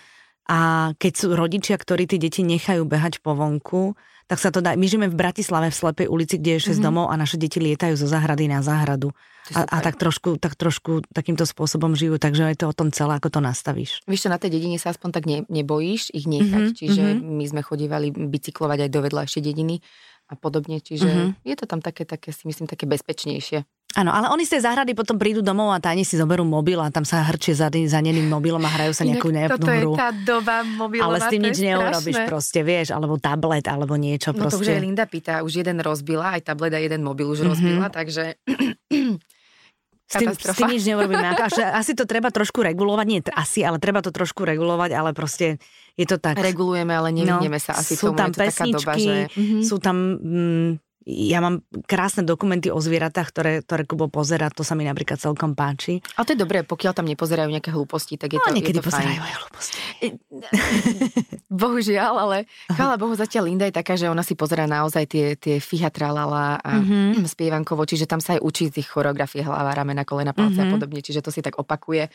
a 0.50 0.90
keď 0.98 1.12
sú 1.14 1.26
rodičia, 1.38 1.78
ktorí 1.78 2.10
tie 2.10 2.18
deti 2.18 2.42
nechajú 2.42 2.82
behať 2.82 3.22
po 3.22 3.38
vonku, 3.38 3.94
tak 4.32 4.40
sa 4.40 4.48
to 4.48 4.64
dá. 4.64 4.72
My 4.80 4.88
žijeme 4.88 5.12
v 5.12 5.16
Bratislave 5.20 5.68
v 5.68 5.76
slepej 5.76 6.08
ulici, 6.08 6.40
kde 6.40 6.56
je 6.56 6.72
6 6.72 6.80
mm-hmm. 6.80 6.84
domov 6.88 7.12
a 7.12 7.20
naše 7.20 7.36
deti 7.36 7.60
lietajú 7.60 8.00
zo 8.00 8.08
záhrady 8.08 8.48
na 8.48 8.64
záhradu. 8.64 9.12
A, 9.52 9.68
a 9.68 9.76
tak 9.84 10.00
trošku, 10.00 10.40
tak 10.40 10.56
trošku 10.56 11.04
takýmto 11.12 11.44
spôsobom 11.44 11.92
žijú, 11.92 12.16
takže 12.16 12.48
je 12.48 12.64
to 12.64 12.70
o 12.70 12.72
tom 12.72 12.88
celé, 12.88 13.20
ako 13.20 13.28
to 13.28 13.40
nastavíš. 13.44 14.00
Víš 14.08 14.24
čo, 14.24 14.32
na 14.32 14.40
tej 14.40 14.56
dedine 14.56 14.80
sa 14.80 14.94
aspoň 14.94 15.10
tak 15.12 15.28
ne, 15.28 15.44
nebojíš 15.52 16.16
ich 16.16 16.24
nechať, 16.24 16.72
mm-hmm, 16.72 16.78
čiže 16.80 17.04
mm-hmm. 17.04 17.36
my 17.36 17.44
sme 17.44 17.60
chodívali 17.60 18.08
bicyklovať 18.14 18.88
aj 18.88 18.90
do 18.94 19.00
vedľajšej 19.04 19.42
dediny 19.42 19.84
a 20.32 20.34
podobne, 20.34 20.80
čiže 20.80 21.04
mm-hmm. 21.04 21.28
je 21.44 21.54
to 21.60 21.64
tam 21.68 21.84
také, 21.84 22.08
také 22.08 22.32
si 22.32 22.48
myslím, 22.48 22.64
také 22.64 22.88
bezpečnejšie. 22.88 23.68
Áno, 23.92 24.08
ale 24.08 24.32
oni 24.32 24.48
z 24.48 24.56
tej 24.56 24.64
záhrady 24.64 24.96
potom 24.96 25.20
prídu 25.20 25.44
domov 25.44 25.68
a 25.68 25.76
tajne 25.76 26.00
si 26.00 26.16
zoberú 26.16 26.48
mobil 26.48 26.80
a 26.80 26.88
tam 26.88 27.04
sa 27.04 27.28
hrčie 27.28 27.52
za, 27.52 27.68
za 27.68 28.00
neným 28.00 28.24
mobilom 28.24 28.64
a 28.64 28.70
hrajú 28.72 28.96
sa 28.96 29.04
nejakú 29.04 29.28
nevnú 29.28 29.60
hru. 29.60 29.92
je 29.92 30.00
tá 30.00 30.08
doba 30.16 30.64
mobilová, 30.64 31.12
Ale 31.12 31.18
s 31.20 31.28
tým 31.28 31.42
nič 31.44 31.60
neurobiš 31.60 32.18
proste, 32.24 32.64
vieš, 32.64 32.96
alebo 32.96 33.20
tablet, 33.20 33.68
alebo 33.68 34.00
niečo 34.00 34.32
no 34.32 34.48
proste. 34.48 34.56
to 34.56 34.64
už 34.64 34.72
aj 34.72 34.80
Linda 34.80 35.04
pýta, 35.04 35.44
už 35.44 35.60
jeden 35.60 35.76
rozbila, 35.84 36.40
aj 36.40 36.48
tablet 36.48 36.72
a 36.72 36.80
jeden 36.80 37.04
mobil 37.04 37.28
už 37.28 37.44
mm-hmm. 37.44 37.52
rozbila, 37.52 37.86
takže 37.92 38.24
s 40.12 40.20
tým, 40.20 40.28
s 40.36 40.56
tým 40.60 40.68
nič 40.68 40.82
neurobíme. 40.84 41.24
Asi, 41.48 41.62
asi 41.64 41.92
to 41.96 42.04
treba 42.04 42.28
trošku 42.28 42.60
regulovať, 42.60 43.06
nie 43.08 43.20
asi, 43.32 43.64
ale 43.64 43.80
treba 43.80 44.04
to 44.04 44.12
trošku 44.12 44.44
regulovať, 44.44 44.90
ale 44.92 45.10
proste 45.16 45.56
je 45.96 46.04
to 46.04 46.20
tak. 46.20 46.36
Regulujeme, 46.36 46.92
ale 46.92 47.08
nevyhneme 47.10 47.56
no, 47.56 47.64
sa 47.64 47.72
asi 47.80 47.96
sú 47.96 48.12
tomu. 48.12 48.20
Tam 48.20 48.30
je 48.30 48.36
to 48.36 48.40
pesničky, 48.44 48.72
taká 48.72 48.78
doba, 48.78 48.94
že... 49.00 49.16
sú 49.64 49.76
tam 49.80 49.96
mm, 50.20 50.70
ja 51.06 51.42
mám 51.42 51.66
krásne 51.90 52.22
dokumenty 52.22 52.70
o 52.70 52.78
zvieratách, 52.78 53.28
ktoré, 53.34 53.52
ktoré 53.66 53.82
Kubo 53.84 54.06
pozera, 54.06 54.50
to 54.54 54.62
sa 54.62 54.78
mi 54.78 54.86
napríklad 54.86 55.18
celkom 55.18 55.58
páči. 55.58 55.98
A 56.14 56.22
to 56.22 56.34
je 56.34 56.38
dobré, 56.38 56.62
pokiaľ 56.62 56.92
tam 56.94 57.06
nepozerajú 57.10 57.50
nejaké 57.50 57.74
hlúposti, 57.74 58.14
tak 58.14 58.34
je 58.34 58.38
no, 58.38 58.46
to, 58.46 58.54
niekedy 58.54 58.78
je 58.78 58.82
to 58.82 58.86
pozerajú 58.86 59.18
fajn. 59.18 59.26
aj 59.26 59.34
hlúposti. 59.38 59.78
Bohužiaľ, 61.62 62.14
ale 62.28 62.38
chvála 62.70 62.94
Bohu, 62.96 63.14
zatiaľ 63.18 63.50
Linda 63.50 63.66
je 63.66 63.74
taká, 63.74 63.98
že 63.98 64.06
ona 64.06 64.22
si 64.22 64.38
pozera 64.38 64.70
naozaj 64.70 65.04
tie, 65.10 65.26
tie 65.34 65.58
fiha 65.58 65.90
tralala 65.90 66.62
a 66.62 66.78
mm-hmm. 66.78 67.26
spievankovo, 67.26 67.82
čiže 67.82 68.06
tam 68.06 68.22
sa 68.22 68.38
aj 68.38 68.40
učí 68.40 68.70
tých 68.70 68.88
choreografie 68.88 69.42
hlava, 69.42 69.74
ramena, 69.74 70.06
kolena, 70.06 70.30
palce 70.32 70.54
mm-hmm. 70.56 70.62
a 70.62 70.70
mhm. 70.70 70.74
podobne, 70.78 71.00
čiže 71.02 71.20
to 71.20 71.34
si 71.34 71.42
tak 71.42 71.58
opakuje. 71.58 72.08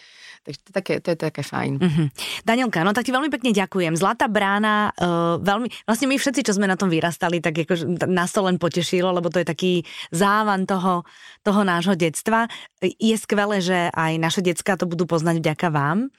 Takže 0.45 0.57
to, 0.61 0.67
je 0.69 0.75
také, 0.75 0.93
to 0.99 1.09
je 1.13 1.17
také 1.17 1.41
fajn. 1.41 1.73
Mm-hmm. 1.79 2.07
Danielka, 2.43 2.83
no 2.83 2.91
tak 2.91 3.07
ti 3.07 3.15
veľmi 3.15 3.31
pekne 3.31 3.55
ďakujem. 3.55 3.93
Zlatá 3.95 4.29
brána, 4.29 4.91
uh, 4.97 5.41
veľmi, 5.41 5.69
vlastne 5.87 6.11
my 6.11 6.15
všetci, 6.19 6.41
čo 6.45 6.55
sme 6.57 6.69
na 6.69 6.75
tom 6.75 6.91
vyrastali, 6.91 7.41
tak 7.41 7.65
ako 7.65 8.05
nás 8.09 8.29
to 8.33 8.45
len 8.45 8.61
potešilo, 8.61 9.09
lebo 9.13 9.31
to 9.31 9.41
je 9.41 9.47
taký 9.47 9.73
závan 10.13 10.69
toho, 10.69 11.07
toho 11.41 11.61
nášho 11.65 11.97
detstva. 11.97 12.51
Je 12.81 13.15
skvelé, 13.17 13.63
že 13.63 13.89
aj 13.93 14.13
naše 14.21 14.41
decka 14.43 14.77
to 14.77 14.85
budú 14.85 15.09
poznať 15.09 15.41
vďaka 15.41 15.67
vám 15.73 16.11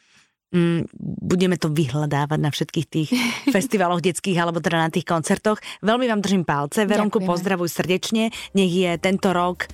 mm, 0.53 0.89
budeme 1.21 1.57
to 1.61 1.69
vyhľadávať 1.69 2.39
na 2.41 2.51
všetkých 2.51 2.87
tých 2.89 3.11
festivaloch 3.55 4.01
detských 4.01 4.39
alebo 4.39 4.63
teda 4.63 4.89
na 4.89 4.91
tých 4.93 5.09
koncertoch. 5.09 5.61
Veľmi 5.85 6.09
vám 6.09 6.25
držím 6.25 6.45
palce. 6.45 6.89
Veronku 6.89 7.21
Ďakujeme. 7.21 7.29
pozdravuj 7.29 7.69
srdečne. 7.69 8.31
Nech 8.57 8.73
je 8.73 8.91
tento 9.01 9.33
rok 9.33 9.69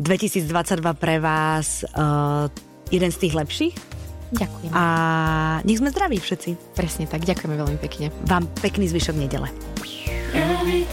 2022 0.00 0.80
pre 0.96 1.20
vás 1.20 1.84
uh, 1.84 2.48
jeden 2.90 3.10
z 3.10 3.18
tých 3.26 3.34
lepších. 3.34 3.74
Ďakujem. 4.30 4.70
A 4.70 4.84
nech 5.66 5.78
sme 5.82 5.90
zdraví 5.90 6.22
všetci. 6.22 6.78
Presne 6.78 7.10
tak, 7.10 7.26
ďakujeme 7.26 7.56
veľmi 7.58 7.78
pekne. 7.82 8.14
Vám 8.30 8.46
pekný 8.62 8.86
zvyšok 8.86 9.16
nedele. 9.18 9.50
Every 10.30 10.86